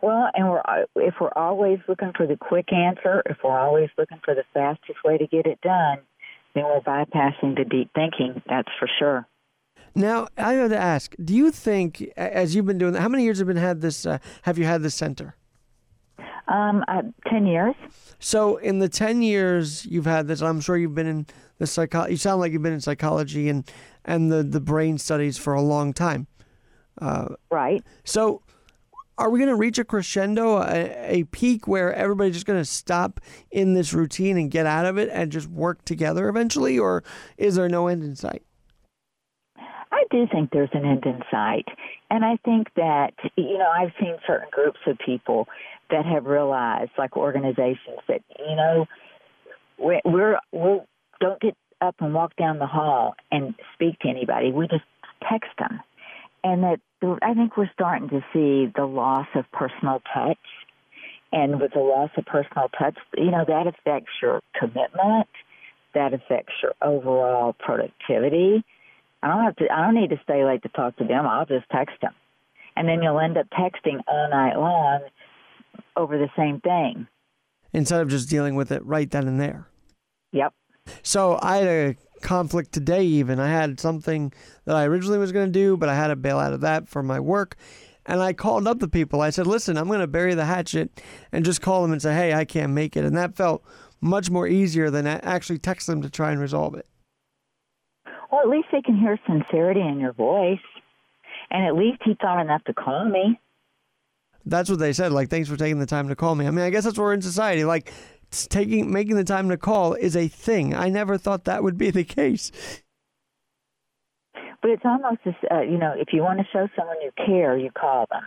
Well, 0.02 0.30
and 0.34 0.50
we're 0.50 0.62
if 0.98 1.14
we're 1.22 1.32
always 1.34 1.80
looking 1.88 2.12
for 2.18 2.28
the 2.28 2.36
quick 2.36 2.74
answer, 2.74 3.24
if 3.26 3.38
we're 3.42 3.58
always 3.58 3.90
looking 3.98 4.20
for 4.24 4.36
the 4.36 4.44
fastest 4.54 5.00
way 5.06 5.18
to 5.18 5.26
get 5.28 5.46
it 5.46 5.62
done, 5.62 6.00
then 6.54 6.66
we're 6.66 6.82
bypassing 6.82 7.56
the 7.56 7.64
deep 7.64 7.90
thinking. 7.96 8.42
That's 8.50 8.68
for 8.78 8.90
sure. 9.00 9.28
Now, 9.96 10.28
I 10.38 10.54
have 10.54 10.72
to 10.72 10.78
ask: 10.78 11.16
Do 11.24 11.34
you 11.34 11.52
think, 11.52 12.02
as 12.18 12.54
you've 12.54 12.66
been 12.66 12.78
doing, 12.78 12.96
how 12.96 13.08
many 13.08 13.24
years 13.24 13.38
have 13.38 13.48
been 13.48 13.56
had 13.56 13.80
this? 13.80 14.06
Uh, 14.06 14.18
have 14.42 14.58
you 14.58 14.66
had 14.66 14.82
this 14.82 14.94
center? 14.94 15.38
Um, 16.48 16.84
uh, 16.88 17.04
ten 17.28 17.46
years. 17.46 17.76
So, 18.20 18.58
in 18.58 18.80
the 18.80 18.90
ten 18.90 19.22
years 19.22 19.86
you've 19.86 20.06
had 20.06 20.28
this, 20.28 20.42
I'm 20.42 20.60
sure 20.62 20.78
you've 20.78 20.96
been 20.96 21.08
in 21.08 21.26
the 21.58 21.68
psycho. 21.68 22.08
You 22.08 22.18
sound 22.18 22.42
like 22.42 22.52
you've 22.52 22.62
been 22.62 22.74
in 22.74 22.82
psychology 22.82 23.50
and 23.50 23.70
and 24.04 24.32
the 24.32 24.44
the 24.44 24.60
brain 24.60 24.98
studies 24.98 25.38
for 25.38 25.54
a 25.54 25.62
long 25.62 25.94
time. 25.94 26.28
Uh, 27.02 27.30
right. 27.50 27.84
So, 28.04 28.42
are 29.18 29.30
we 29.30 29.40
going 29.40 29.50
to 29.50 29.56
reach 29.56 29.78
a 29.78 29.84
crescendo, 29.84 30.58
a, 30.58 31.20
a 31.20 31.24
peak 31.26 31.68
where 31.68 31.94
everybody's 31.94 32.34
just 32.34 32.46
going 32.46 32.60
to 32.60 32.66
stop 32.66 33.20
in 33.52 33.74
this 33.74 33.94
routine 33.94 34.38
and 34.38 34.50
get 34.50 34.66
out 34.66 34.86
of 34.86 34.98
it 34.98 35.10
and 35.12 35.32
just 35.32 35.48
work 35.48 35.86
together 35.86 36.28
eventually, 36.28 36.80
or 36.80 37.04
is 37.38 37.56
there 37.56 37.70
no 37.70 37.88
end 37.88 38.04
in 38.04 38.16
sight? 38.16 38.44
I 39.58 40.06
do 40.10 40.28
think 40.32 40.50
there's 40.52 40.70
an 40.74 40.86
end 40.86 41.06
in 41.06 41.22
sight. 41.30 41.66
And 42.10 42.26
I 42.26 42.38
think 42.44 42.68
that, 42.76 43.14
you 43.36 43.58
know, 43.58 43.70
I've 43.70 43.92
seen 44.00 44.16
certain 44.26 44.50
groups 44.52 44.80
of 44.88 44.98
people 45.06 45.48
that 45.94 46.06
have 46.06 46.26
realized, 46.26 46.92
like 46.98 47.16
organizations, 47.16 48.00
that, 48.08 48.22
you 48.40 48.56
know, 48.56 48.88
we're, 49.78 50.02
we're, 50.04 50.40
we 50.52 50.82
don't 51.20 51.40
get 51.40 51.56
up 51.82 51.96
and 52.00 52.14
walk 52.14 52.36
down 52.36 52.58
the 52.58 52.66
hall 52.66 53.16
and 53.32 53.54
speak 53.76 54.00
to 54.00 54.10
anybody. 54.10 54.52
We 54.52 54.68
just 54.68 54.84
text 55.30 55.52
them. 55.60 55.80
And 56.44 56.64
that 56.64 56.80
I 57.22 57.34
think 57.36 57.56
we're 57.56 57.70
starting 57.74 58.10
to 58.10 58.22
see 58.34 58.72
the 58.76 58.86
loss 58.86 59.28
of 59.36 59.46
personal 59.52 60.02
touch. 60.14 60.38
And 61.32 61.60
with 61.62 61.74
the 61.74 61.80
loss 61.80 62.10
of 62.18 62.26
personal 62.26 62.70
touch, 62.78 62.98
you 63.16 63.32
know, 63.32 63.46
that 63.48 63.68
affects 63.68 64.12
your 64.22 64.42
commitment, 64.60 65.28
that 65.94 66.14
affects 66.14 66.54
your 66.62 66.74
overall 66.82 67.54
productivity. 67.54 68.64
I 69.22 69.28
don't 69.28 69.44
have 69.44 69.56
to 69.58 69.72
I 69.72 69.86
don't 69.86 69.96
need 69.96 70.10
to 70.10 70.20
stay 70.24 70.44
late 70.44 70.64
to 70.64 70.70
talk 70.70 70.98
to 70.98 71.06
them. 71.06 71.26
I'll 71.28 71.46
just 71.46 71.70
text 71.72 71.96
them. 72.02 72.14
And 72.76 72.88
then 72.88 73.04
you'll 73.04 73.20
end 73.20 73.38
up 73.38 73.48
texting 73.52 74.02
all 74.08 74.30
night 74.30 74.58
long 74.58 75.02
over 75.96 76.18
the 76.18 76.30
same 76.38 76.60
thing. 76.62 77.08
Instead 77.72 78.02
of 78.02 78.10
just 78.10 78.30
dealing 78.30 78.56
with 78.56 78.72
it 78.72 78.86
right 78.86 79.10
then 79.10 79.28
and 79.28 79.40
there. 79.40 79.68
Yep. 80.32 80.54
So 81.02 81.40
I 81.42 81.58
had 81.58 81.68
a 81.68 81.96
conflict 82.22 82.72
today 82.72 83.04
even. 83.04 83.40
I 83.40 83.50
had 83.50 83.80
something 83.80 84.32
that 84.66 84.76
I 84.76 84.86
originally 84.86 85.18
was 85.18 85.32
going 85.32 85.48
to 85.48 85.52
do, 85.52 85.78
but 85.78 85.90
I 85.90 85.96
had 85.96 86.08
to 86.08 86.16
bail 86.16 86.40
out 86.40 86.54
of 86.54 86.62
that 86.62 86.88
for 86.88 87.02
my 87.02 87.20
work. 87.20 87.56
And 88.06 88.22
I 88.22 88.34
called 88.34 88.68
up 88.68 88.80
the 88.80 88.88
people. 88.90 89.22
I 89.22 89.30
said, 89.30 89.48
listen, 89.48 89.78
I'm 89.78 89.88
going 89.88 90.02
to 90.02 90.08
bury 90.08 90.36
the 90.36 90.46
hatchet 90.46 91.02
and 91.32 91.46
just 91.46 91.62
call 91.62 91.82
them 91.82 91.94
and 91.94 92.02
say, 92.02 92.14
hey, 92.14 92.34
I 92.34 92.44
can't 92.46 92.74
make 92.74 92.98
it. 92.98 93.06
And 93.06 93.16
that 93.18 93.36
felt 93.36 93.64
much 94.02 94.30
more 94.30 94.46
easier 94.46 94.90
than 94.90 95.08
actually 95.08 95.58
text 95.60 95.88
them 95.88 96.02
to 96.02 96.10
try 96.10 96.32
and 96.32 96.42
resolve 96.42 96.76
it. 96.76 96.86
Well, 98.30 98.42
at 98.42 98.50
least 98.50 98.68
they 98.72 98.82
can 98.82 98.98
hear 98.98 99.18
sincerity 99.26 99.82
in 99.82 100.00
your 100.00 100.12
voice. 100.12 100.60
And 101.50 101.66
at 101.66 101.76
least 101.76 102.02
he 102.04 102.16
thought 102.20 102.42
enough 102.42 102.64
to 102.66 102.74
call 102.74 103.06
me. 103.06 103.40
That's 104.46 104.70
what 104.70 104.80
they 104.80 104.94
said. 104.94 105.12
Like, 105.12 105.30
thanks 105.30 105.50
for 105.50 105.56
taking 105.56 105.80
the 105.80 105.86
time 105.86 106.10
to 106.10 106.16
call 106.16 106.36
me. 106.36 106.48
I 106.48 106.52
mean, 106.52 106.66
I 106.66 106.70
guess 106.70 106.84
that's 106.84 106.98
where 106.98 107.08
we're 107.08 107.14
in 107.14 107.22
society. 107.22 107.64
Like, 107.64 107.94
taking 108.32 108.92
making 108.92 109.16
the 109.16 109.24
time 109.24 109.50
to 109.50 109.58
call 109.58 109.94
is 109.94 110.16
a 110.16 110.28
thing. 110.28 110.74
I 110.74 110.90
never 110.90 111.18
thought 111.18 111.46
that 111.46 111.64
would 111.64 111.78
be 111.78 111.92
the 111.92 112.04
case. 112.04 112.52
But 114.62 114.72
it's 114.72 114.86
almost 114.86 115.20
as 115.26 115.34
uh, 115.52 115.62
you 115.62 115.78
know, 115.78 115.94
if 115.96 116.10
you 116.14 116.22
want 116.22 116.40
to 116.40 116.46
show 116.52 116.68
someone 116.76 116.98
you 117.02 117.12
care, 117.26 117.58
you 117.58 117.70
call 117.72 118.06
them. 118.10 118.24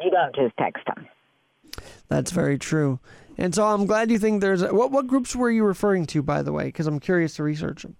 You 0.00 0.10
don't 0.10 0.34
just 0.34 0.56
text 0.56 0.84
them. 0.86 1.06
That's 2.08 2.32
very 2.32 2.58
true. 2.58 2.98
And 3.38 3.54
so 3.54 3.66
I'm 3.66 3.86
glad 3.86 4.10
you 4.10 4.18
think 4.18 4.40
there's 4.40 4.62
a, 4.62 4.74
what 4.74 4.90
what 4.90 5.06
groups 5.06 5.34
were 5.34 5.50
you 5.50 5.64
referring 5.64 6.06
to 6.06 6.22
by 6.22 6.42
the 6.42 6.52
way 6.52 6.64
because 6.64 6.86
I'm 6.86 7.00
curious 7.00 7.34
to 7.34 7.42
research 7.42 7.82
them. 7.82 7.96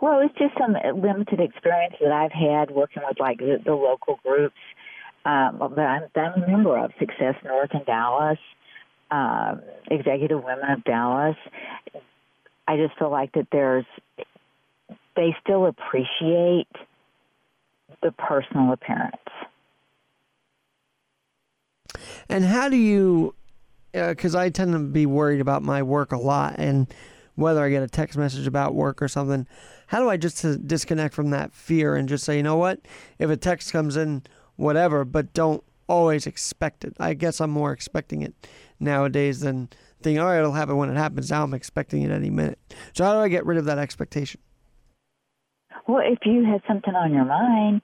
Well, 0.00 0.20
it's 0.20 0.36
just 0.38 0.54
some 0.56 0.76
limited 1.00 1.40
experience 1.40 1.96
that 2.00 2.12
I've 2.12 2.30
had 2.30 2.70
working 2.70 3.02
with 3.04 3.18
like 3.18 3.38
the, 3.38 3.58
the 3.64 3.74
local 3.74 4.20
groups 4.24 4.54
um, 5.28 5.58
that 5.76 5.86
I'm, 5.86 6.02
I'm 6.16 6.42
a 6.42 6.48
member 6.48 6.78
of, 6.78 6.90
Success 6.98 7.34
North 7.44 7.70
in 7.74 7.84
Dallas, 7.84 8.38
um, 9.10 9.60
Executive 9.90 10.42
Women 10.42 10.70
of 10.70 10.84
Dallas. 10.84 11.36
I 12.66 12.76
just 12.76 12.98
feel 12.98 13.10
like 13.10 13.32
that 13.32 13.48
there's 13.52 13.84
they 15.16 15.36
still 15.42 15.66
appreciate 15.66 16.68
the 18.02 18.12
personal 18.12 18.72
appearance. 18.72 19.16
And 22.28 22.44
how 22.44 22.68
do 22.68 22.76
you? 22.76 23.34
Because 23.92 24.34
uh, 24.34 24.40
I 24.40 24.50
tend 24.50 24.72
to 24.72 24.78
be 24.78 25.06
worried 25.06 25.40
about 25.40 25.62
my 25.62 25.82
work 25.82 26.12
a 26.12 26.18
lot, 26.18 26.54
and 26.58 26.86
whether 27.34 27.62
I 27.62 27.68
get 27.68 27.82
a 27.82 27.88
text 27.88 28.16
message 28.16 28.46
about 28.46 28.74
work 28.74 29.02
or 29.02 29.08
something. 29.08 29.46
How 29.88 30.00
do 30.00 30.08
I 30.08 30.16
just 30.16 30.66
disconnect 30.66 31.14
from 31.14 31.30
that 31.30 31.52
fear 31.52 31.96
and 31.96 32.08
just 32.08 32.24
say, 32.24 32.36
you 32.36 32.42
know 32.42 32.56
what? 32.56 32.80
If 33.18 33.30
a 33.30 33.36
text 33.36 33.72
comes 33.72 33.96
in, 33.96 34.22
whatever, 34.58 35.04
but 35.06 35.32
don't 35.32 35.64
always 35.86 36.26
expect 36.26 36.84
it. 36.84 36.94
I 37.00 37.14
guess 37.14 37.40
I'm 37.40 37.50
more 37.50 37.72
expecting 37.72 38.20
it 38.20 38.34
nowadays 38.78 39.40
than 39.40 39.70
thinking, 40.02 40.20
all 40.20 40.28
right, 40.28 40.38
it'll 40.38 40.52
happen 40.52 40.76
when 40.76 40.90
it 40.90 40.96
happens. 40.96 41.30
Now 41.30 41.44
I'm 41.44 41.54
expecting 41.54 42.02
it 42.02 42.10
any 42.10 42.28
minute. 42.28 42.58
So 42.92 43.04
how 43.04 43.14
do 43.14 43.20
I 43.20 43.28
get 43.28 43.46
rid 43.46 43.56
of 43.56 43.64
that 43.64 43.78
expectation? 43.78 44.40
Well, 45.86 46.02
if 46.04 46.18
you 46.26 46.44
have 46.44 46.60
something 46.68 46.94
on 46.94 47.14
your 47.14 47.24
mind, 47.24 47.80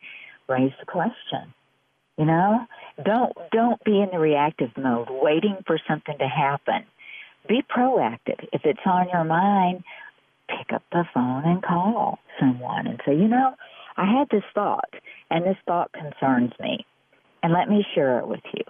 raise 0.48 0.72
the 0.78 0.86
question. 0.86 1.54
You 2.18 2.26
know, 2.26 2.66
don't 3.04 3.32
don't 3.50 3.82
be 3.82 4.00
in 4.00 4.10
the 4.12 4.18
reactive 4.18 4.70
mode, 4.76 5.08
waiting 5.10 5.56
for 5.66 5.80
something 5.88 6.16
to 6.18 6.28
happen. 6.28 6.84
Be 7.48 7.62
proactive. 7.62 8.46
If 8.52 8.62
it's 8.64 8.80
on 8.86 9.08
your 9.12 9.24
mind, 9.24 9.82
pick 10.48 10.72
up 10.72 10.82
the 10.92 11.04
phone 11.12 11.44
and 11.44 11.62
call 11.62 12.18
someone 12.38 12.86
and 12.86 13.00
say, 13.04 13.16
you 13.16 13.26
know, 13.26 13.54
I 13.96 14.06
had 14.06 14.28
this 14.30 14.44
thought, 14.54 14.90
and 15.30 15.44
this 15.44 15.56
thought 15.66 15.92
concerns 15.92 16.52
me, 16.60 16.84
and 17.42 17.52
let 17.52 17.68
me 17.68 17.84
share 17.94 18.18
it 18.18 18.26
with 18.26 18.40
you. 18.52 18.64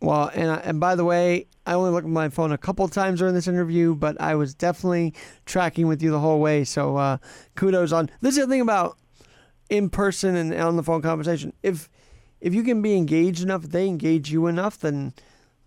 Well, 0.00 0.30
and 0.34 0.50
I, 0.50 0.56
and 0.56 0.80
by 0.80 0.94
the 0.94 1.04
way, 1.04 1.46
I 1.66 1.74
only 1.74 1.90
looked 1.90 2.06
at 2.06 2.10
my 2.10 2.30
phone 2.30 2.52
a 2.52 2.58
couple 2.58 2.88
times 2.88 3.18
during 3.18 3.34
this 3.34 3.48
interview, 3.48 3.94
but 3.94 4.18
I 4.20 4.34
was 4.34 4.54
definitely 4.54 5.14
tracking 5.44 5.86
with 5.86 6.02
you 6.02 6.10
the 6.10 6.20
whole 6.20 6.40
way. 6.40 6.64
So 6.64 6.96
uh, 6.96 7.18
kudos 7.54 7.92
on 7.92 8.10
this. 8.20 8.36
Is 8.36 8.46
the 8.46 8.50
thing 8.50 8.62
about 8.62 8.96
in 9.68 9.88
person 9.88 10.36
and 10.36 10.54
on 10.54 10.76
the 10.76 10.82
phone 10.82 11.02
conversation. 11.02 11.52
If 11.62 11.88
if 12.40 12.54
you 12.54 12.62
can 12.62 12.80
be 12.80 12.96
engaged 12.96 13.42
enough, 13.42 13.64
if 13.64 13.70
they 13.70 13.86
engage 13.86 14.30
you 14.30 14.46
enough, 14.46 14.78
then 14.78 15.14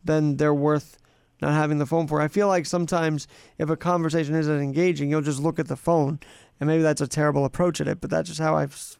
then 0.03 0.37
they're 0.37 0.53
worth 0.53 0.97
not 1.41 1.53
having 1.53 1.77
the 1.77 1.85
phone 1.85 2.07
for. 2.07 2.21
I 2.21 2.27
feel 2.27 2.47
like 2.47 2.65
sometimes 2.65 3.27
if 3.57 3.69
a 3.69 3.75
conversation 3.75 4.35
isn't 4.35 4.61
engaging, 4.61 5.09
you'll 5.09 5.21
just 5.21 5.41
look 5.41 5.59
at 5.59 5.67
the 5.67 5.75
phone, 5.75 6.19
and 6.59 6.67
maybe 6.67 6.83
that's 6.83 7.01
a 7.01 7.07
terrible 7.07 7.45
approach 7.45 7.81
at 7.81 7.87
it. 7.87 8.01
But 8.01 8.09
that's 8.09 8.29
just 8.29 8.39
how 8.39 8.55
I've 8.55 8.97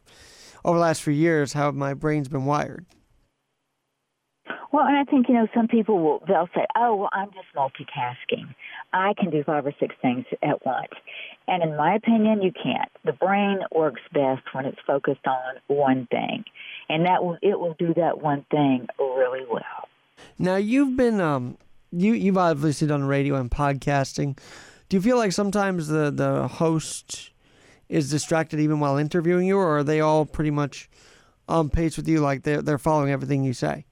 over 0.66 0.78
the 0.78 0.82
last 0.82 1.02
few 1.02 1.14
years 1.14 1.54
how 1.54 1.72
my 1.72 1.94
brain's 1.94 2.28
been 2.28 2.46
wired. 2.46 2.86
Well, 4.72 4.86
and 4.88 4.98
I 4.98 5.04
think 5.04 5.30
you 5.30 5.36
know 5.36 5.48
some 5.54 5.68
people 5.68 6.00
will 6.00 6.24
they'll 6.28 6.50
say, 6.56 6.66
"Oh, 6.76 6.96
well, 6.96 7.10
I'm 7.14 7.30
just 7.32 7.46
multitasking. 7.56 8.56
I 8.92 9.14
can 9.20 9.30
do 9.30 9.44
five 9.44 9.68
or 9.68 9.74
six 9.80 9.96
things 10.02 10.26
at 10.42 10.66
once." 10.66 10.94
And 11.48 11.62
in 11.62 11.78
my 11.78 11.94
opinion, 11.94 12.42
you 12.42 12.52
can't. 12.52 12.90
The 13.06 13.14
brain 13.14 13.60
works 13.72 14.02
best 14.12 14.42
when 14.52 14.66
it's 14.66 14.80
focused 14.88 15.28
on 15.28 15.60
one 15.68 16.08
thing, 16.10 16.44
and 16.90 17.06
that 17.06 17.24
will 17.24 17.38
it 17.44 17.60
will 17.60 17.76
do 17.78 17.94
that 17.94 18.22
one 18.22 18.46
thing 18.50 18.88
really 18.98 19.46
well. 19.48 19.88
Now 20.40 20.56
you've 20.56 20.98
been 20.98 21.22
um 21.22 21.58
you 21.92 22.14
you've 22.14 22.38
obviously 22.38 22.88
done 22.88 23.04
radio 23.04 23.36
and 23.36 23.52
podcasting. 23.52 24.40
Do 24.90 24.98
you 24.98 25.02
feel 25.02 25.18
like 25.18 25.34
sometimes 25.34 25.88
the 25.88 26.10
the 26.10 26.48
host 26.48 27.30
is 27.90 28.10
distracted 28.10 28.60
even 28.60 28.80
while 28.80 28.98
interviewing 28.98 29.48
you, 29.48 29.58
or 29.58 29.78
are 29.78 29.84
they 29.84 30.00
all 30.00 30.26
pretty 30.26 30.52
much 30.52 30.90
on 31.48 31.70
pace 31.70 31.98
with 31.98 32.08
you, 32.08 32.20
like 32.20 32.44
they're 32.44 32.62
they're 32.62 32.78
following 32.78 33.12
everything 33.12 33.44
you 33.44 33.54
say? 33.54 33.86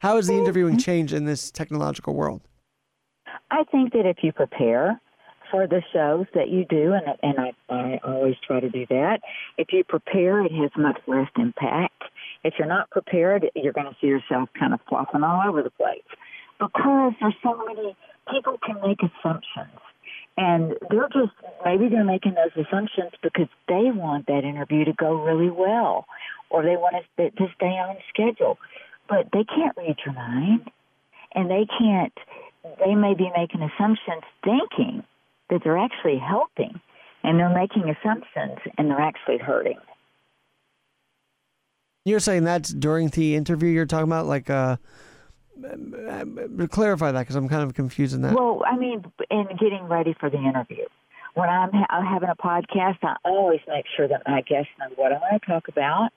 How 0.00 0.16
has 0.16 0.26
the 0.26 0.34
interviewing 0.34 0.74
mm-hmm. 0.74 0.80
changed 0.80 1.12
in 1.12 1.26
this 1.26 1.50
technological 1.50 2.14
world? 2.14 2.40
I 3.50 3.64
think 3.70 3.92
that 3.92 4.06
if 4.06 4.18
you 4.22 4.32
prepare 4.32 5.00
for 5.50 5.66
the 5.66 5.82
shows 5.92 6.26
that 6.34 6.48
you 6.48 6.64
do, 6.64 6.94
and 6.94 7.04
and 7.22 7.38
I, 7.38 7.72
I 7.72 8.00
always 8.02 8.34
try 8.46 8.60
to 8.60 8.70
do 8.70 8.86
that. 8.88 9.20
If 9.58 9.68
you 9.72 9.84
prepare, 9.84 10.44
it 10.44 10.52
has 10.52 10.70
much 10.76 10.98
less 11.06 11.28
impact. 11.36 12.02
If 12.42 12.54
you're 12.58 12.66
not 12.66 12.90
prepared, 12.90 13.46
you're 13.54 13.72
going 13.72 13.86
to 13.86 13.96
see 14.00 14.08
yourself 14.08 14.48
kind 14.58 14.74
of 14.74 14.80
flopping 14.88 15.22
all 15.22 15.48
over 15.48 15.62
the 15.62 15.70
place 15.70 16.02
because 16.58 17.12
there's 17.20 17.34
so 17.42 17.62
many 17.66 17.94
people 18.30 18.58
can 18.64 18.80
make 18.80 18.98
assumptions. 19.02 19.78
And 20.36 20.74
they're 20.90 21.08
just 21.12 21.32
maybe 21.64 21.88
they're 21.88 22.04
making 22.04 22.34
those 22.34 22.66
assumptions 22.66 23.12
because 23.22 23.48
they 23.68 23.90
want 23.92 24.26
that 24.26 24.44
interview 24.44 24.84
to 24.86 24.92
go 24.94 25.22
really 25.22 25.50
well, 25.50 26.06
or 26.50 26.62
they 26.62 26.76
want 26.76 26.96
to, 27.18 27.30
to 27.30 27.46
stay 27.56 27.66
on 27.66 27.96
schedule. 28.08 28.58
But 29.08 29.28
they 29.32 29.44
can't 29.44 29.76
read 29.76 29.96
your 30.06 30.14
mind 30.14 30.70
and 31.34 31.50
they 31.50 31.66
can't 31.78 32.12
they 32.78 32.94
may 32.94 33.14
be 33.14 33.30
making 33.36 33.62
assumptions 33.62 34.22
thinking 34.44 35.02
that 35.50 35.60
they're 35.64 35.78
actually 35.78 36.18
helping 36.18 36.80
and 37.24 37.38
they're 37.38 37.54
making 37.54 37.90
assumptions 37.90 38.58
and 38.78 38.90
they're 38.90 39.00
actually 39.00 39.38
hurting. 39.38 39.78
You're 42.04 42.20
saying 42.20 42.44
that's 42.44 42.70
during 42.70 43.08
the 43.08 43.36
interview 43.36 43.70
you're 43.70 43.86
talking 43.86 44.08
about 44.08 44.26
like 44.26 44.50
uh 44.50 44.76
clarify 46.68 47.12
that 47.12 47.20
because 47.20 47.36
i'm 47.36 47.48
kind 47.48 47.62
of 47.62 47.74
confused 47.74 48.14
in 48.14 48.22
that. 48.22 48.34
Well 48.34 48.62
i 48.66 48.76
mean 48.76 49.04
in 49.30 49.46
getting 49.58 49.84
ready 49.84 50.14
for 50.18 50.30
the 50.30 50.38
interview. 50.38 50.84
When 51.34 51.48
i'm 51.48 51.70
ha- 51.72 52.02
having 52.02 52.28
a 52.28 52.36
podcast 52.36 52.98
i 53.02 53.16
always 53.24 53.60
make 53.68 53.86
sure 53.96 54.08
that 54.08 54.22
my 54.26 54.42
guests 54.42 54.70
know 54.78 54.86
what 54.96 55.12
i'm 55.12 55.20
going 55.20 55.38
to 55.38 55.46
talk 55.46 55.68
about 55.68 56.10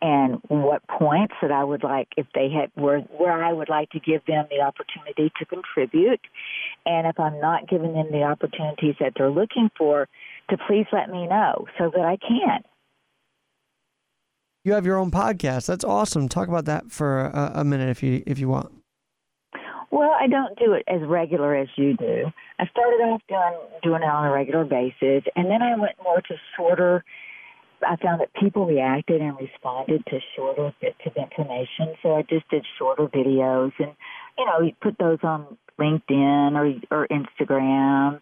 and 0.00 0.40
what 0.48 0.86
points 0.86 1.34
that 1.42 1.50
I 1.50 1.64
would 1.64 1.82
like 1.82 2.08
if 2.16 2.26
they 2.34 2.48
had 2.50 2.70
where 2.80 3.00
where 3.00 3.44
I 3.44 3.52
would 3.52 3.68
like 3.68 3.90
to 3.90 4.00
give 4.00 4.24
them 4.26 4.46
the 4.50 4.60
opportunity 4.60 5.32
to 5.38 5.44
contribute. 5.44 6.20
And 6.86 7.06
if 7.06 7.18
I'm 7.18 7.40
not 7.40 7.68
giving 7.68 7.94
them 7.94 8.12
the 8.12 8.22
opportunities 8.22 8.94
that 9.00 9.14
they're 9.16 9.30
looking 9.30 9.70
for 9.76 10.08
to 10.50 10.58
please 10.68 10.86
let 10.92 11.10
me 11.10 11.26
know 11.26 11.66
so 11.78 11.90
that 11.94 12.04
I 12.04 12.16
can. 12.16 12.62
You 14.64 14.72
have 14.72 14.84
your 14.84 14.98
own 14.98 15.10
podcast. 15.10 15.66
That's 15.66 15.84
awesome. 15.84 16.28
Talk 16.28 16.48
about 16.48 16.66
that 16.66 16.90
for 16.90 17.26
a, 17.26 17.52
a 17.56 17.64
minute 17.64 17.88
if 17.88 18.02
you 18.02 18.22
if 18.26 18.38
you 18.38 18.48
want. 18.48 18.72
Well, 19.90 20.14
I 20.20 20.26
don't 20.26 20.58
do 20.58 20.74
it 20.74 20.84
as 20.86 21.00
regular 21.06 21.54
as 21.54 21.68
you 21.76 21.96
do. 21.96 22.24
I 22.58 22.66
started 22.66 22.96
off 22.96 23.22
doing 23.28 23.58
doing 23.82 24.02
it 24.02 24.08
on 24.08 24.26
a 24.26 24.32
regular 24.32 24.64
basis, 24.64 25.24
and 25.36 25.46
then 25.50 25.62
I 25.62 25.76
went 25.78 25.94
more 26.02 26.20
to 26.20 26.34
shorter 26.56 27.04
I 27.86 27.96
found 27.96 28.20
that 28.20 28.32
people 28.34 28.66
reacted 28.66 29.20
and 29.20 29.36
responded 29.38 30.04
to 30.06 30.18
shorter 30.34 30.72
bits 30.80 30.98
of 31.06 31.12
information. 31.16 31.94
So 32.02 32.16
I 32.16 32.22
just 32.22 32.48
did 32.50 32.66
shorter 32.78 33.06
videos 33.06 33.72
and, 33.78 33.92
you 34.36 34.46
know, 34.46 34.60
you 34.60 34.72
put 34.80 34.96
those 34.98 35.18
on 35.22 35.56
LinkedIn 35.78 36.54
or, 36.56 36.74
or 36.96 37.08
Instagram 37.08 38.20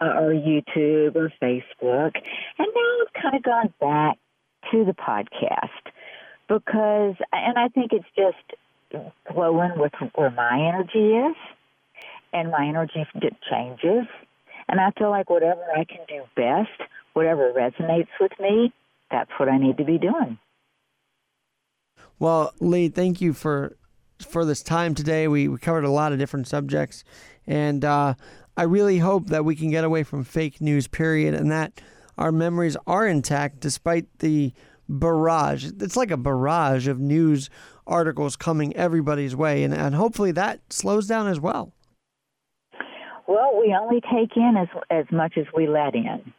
uh, 0.00 0.04
or 0.04 0.32
YouTube 0.32 1.14
or 1.14 1.32
Facebook. 1.40 2.12
And 2.58 2.68
now 2.74 2.96
I've 3.02 3.22
kind 3.22 3.36
of 3.36 3.42
gone 3.42 3.74
back 3.80 4.18
to 4.70 4.84
the 4.84 4.92
podcast 4.92 5.92
because, 6.48 7.14
and 7.32 7.58
I 7.58 7.68
think 7.68 7.92
it's 7.92 8.04
just 8.16 8.58
flowing 9.32 9.72
with 9.76 9.92
where 10.14 10.30
my 10.30 10.68
energy 10.68 11.14
is 11.14 11.36
and 12.32 12.50
my 12.50 12.66
energy 12.66 13.06
changes. 13.50 14.06
And 14.68 14.80
I 14.80 14.90
feel 14.98 15.10
like 15.10 15.30
whatever 15.30 15.62
I 15.76 15.84
can 15.84 16.00
do 16.08 16.22
best, 16.34 16.88
whatever 17.12 17.52
resonates 17.52 18.08
with 18.20 18.32
me, 18.40 18.72
that's 19.10 19.30
what 19.38 19.48
I 19.48 19.58
need 19.58 19.78
to 19.78 19.84
be 19.84 19.98
doing. 19.98 20.38
Well, 22.18 22.52
Leigh, 22.60 22.88
thank 22.88 23.20
you 23.20 23.32
for 23.32 23.76
for 24.26 24.44
this 24.46 24.62
time 24.62 24.94
today. 24.94 25.28
We, 25.28 25.46
we 25.46 25.58
covered 25.58 25.84
a 25.84 25.90
lot 25.90 26.12
of 26.12 26.18
different 26.18 26.48
subjects, 26.48 27.04
and 27.46 27.84
uh, 27.84 28.14
I 28.56 28.62
really 28.62 28.98
hope 28.98 29.26
that 29.28 29.44
we 29.44 29.54
can 29.54 29.70
get 29.70 29.84
away 29.84 30.02
from 30.02 30.24
fake 30.24 30.60
news, 30.60 30.88
period, 30.88 31.34
and 31.34 31.50
that 31.50 31.80
our 32.18 32.32
memories 32.32 32.76
are 32.86 33.06
intact 33.06 33.60
despite 33.60 34.06
the 34.18 34.52
barrage. 34.88 35.66
It's 35.66 35.96
like 35.96 36.10
a 36.10 36.16
barrage 36.16 36.88
of 36.88 37.00
news 37.00 37.50
articles 37.86 38.36
coming 38.36 38.74
everybody's 38.76 39.36
way, 39.36 39.62
and, 39.62 39.72
and 39.74 39.94
hopefully 39.94 40.32
that 40.32 40.60
slows 40.70 41.06
down 41.06 41.28
as 41.28 41.40
well. 41.40 41.72
Well, 43.26 43.58
we 43.58 43.76
only 43.78 44.00
take 44.00 44.36
in 44.36 44.56
as 44.56 44.68
as 44.90 45.04
much 45.10 45.36
as 45.36 45.46
we 45.54 45.66
let 45.66 45.94
in. 45.94 46.32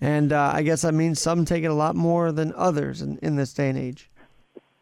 And 0.00 0.32
uh, 0.32 0.52
I 0.54 0.62
guess 0.62 0.82
that 0.82 0.94
means 0.94 1.20
some 1.20 1.44
take 1.44 1.64
it 1.64 1.70
a 1.70 1.74
lot 1.74 1.96
more 1.96 2.30
than 2.30 2.52
others 2.54 3.02
in, 3.02 3.18
in 3.18 3.36
this 3.36 3.52
day 3.52 3.70
and 3.70 3.78
age. 3.78 4.10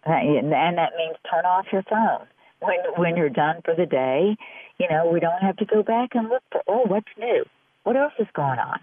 And 0.05 0.53
that 0.53 0.90
means 0.98 1.16
turn 1.31 1.46
off 1.46 1.66
your 1.72 1.83
phone 1.85 2.27
when 2.61 2.77
when 2.96 3.16
you're 3.16 3.31
done 3.31 3.62
for 3.64 3.74
the 3.74 3.87
day. 3.87 4.37
You 4.79 4.88
know, 4.90 5.09
we 5.11 5.20
don't 5.20 5.40
have 5.40 5.57
to 5.59 5.64
go 5.64 5.83
back 5.83 6.11
and 6.14 6.29
look 6.29 6.42
for 6.50 6.62
oh, 6.68 6.85
what's 6.87 7.09
new? 7.18 7.44
What 7.84 7.96
else 7.96 8.12
is 8.18 8.26
going 8.34 8.58
on? 8.58 8.80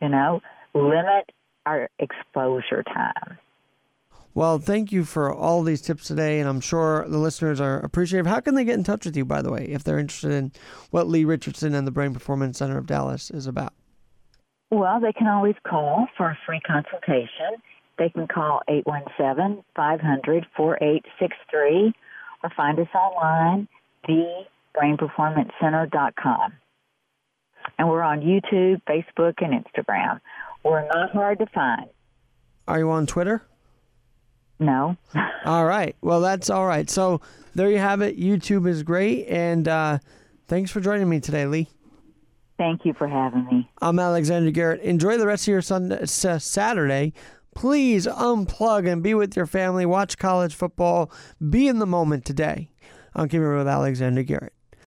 You 0.00 0.10
know, 0.10 0.40
limit 0.74 1.32
our 1.66 1.88
exposure 1.98 2.82
time. 2.82 3.38
Well, 4.34 4.58
thank 4.58 4.90
you 4.90 5.04
for 5.04 5.32
all 5.32 5.62
these 5.62 5.80
tips 5.80 6.08
today, 6.08 6.40
and 6.40 6.48
I'm 6.48 6.60
sure 6.60 7.06
the 7.08 7.18
listeners 7.18 7.60
are 7.60 7.78
appreciative. 7.78 8.26
How 8.26 8.40
can 8.40 8.56
they 8.56 8.64
get 8.64 8.74
in 8.74 8.82
touch 8.82 9.06
with 9.06 9.16
you, 9.16 9.24
by 9.24 9.42
the 9.42 9.52
way, 9.52 9.66
if 9.66 9.84
they're 9.84 10.00
interested 10.00 10.32
in 10.32 10.50
what 10.90 11.06
Leigh 11.06 11.24
Richardson 11.24 11.72
and 11.72 11.86
the 11.86 11.92
Brain 11.92 12.12
Performance 12.12 12.58
Center 12.58 12.76
of 12.76 12.86
Dallas 12.86 13.30
is 13.30 13.46
about? 13.46 13.72
Well, 14.70 14.98
they 14.98 15.12
can 15.12 15.28
always 15.28 15.54
call 15.64 16.08
for 16.16 16.30
a 16.30 16.38
free 16.44 16.58
consultation. 16.66 17.62
They 17.96 18.10
can 18.10 18.26
call 18.26 18.62
817 18.66 19.62
500 19.76 20.46
4863, 20.56 21.92
or 22.42 22.50
find 22.56 22.80
us 22.80 22.88
online, 22.92 23.68
thebrainperformancecenter.com. 24.08 26.54
On 28.14 28.20
YouTube, 28.20 28.80
Facebook, 28.88 29.34
and 29.38 29.64
Instagram. 29.64 30.20
We're 30.62 30.86
not 30.86 31.10
hard 31.10 31.40
to 31.40 31.46
find. 31.46 31.86
Are 32.68 32.78
you 32.78 32.88
on 32.92 33.08
Twitter? 33.08 33.44
No. 34.60 34.96
all 35.44 35.64
right. 35.64 35.96
Well, 36.00 36.20
that's 36.20 36.48
all 36.48 36.64
right. 36.64 36.88
So 36.88 37.20
there 37.56 37.68
you 37.68 37.78
have 37.78 38.02
it. 38.02 38.16
YouTube 38.16 38.68
is 38.68 38.84
great. 38.84 39.26
And 39.26 39.66
uh, 39.66 39.98
thanks 40.46 40.70
for 40.70 40.80
joining 40.80 41.08
me 41.08 41.18
today, 41.18 41.46
Leigh. 41.46 41.68
Thank 42.56 42.84
you 42.84 42.94
for 42.94 43.08
having 43.08 43.46
me. 43.46 43.68
I'm 43.82 43.98
Alexander 43.98 44.52
Garrett. 44.52 44.80
Enjoy 44.82 45.18
the 45.18 45.26
rest 45.26 45.48
of 45.48 45.48
your 45.48 45.60
Sunday, 45.60 46.06
Saturday. 46.06 47.14
Please 47.56 48.06
unplug 48.06 48.88
and 48.88 49.02
be 49.02 49.14
with 49.14 49.36
your 49.36 49.46
family. 49.46 49.86
Watch 49.86 50.18
college 50.18 50.54
football. 50.54 51.10
Be 51.50 51.66
in 51.66 51.80
the 51.80 51.86
moment 51.86 52.24
today. 52.24 52.70
I'm 53.12 53.28
Keeping 53.28 53.56
with 53.56 53.66
Alexander 53.66 54.22
Garrett. 54.22 54.53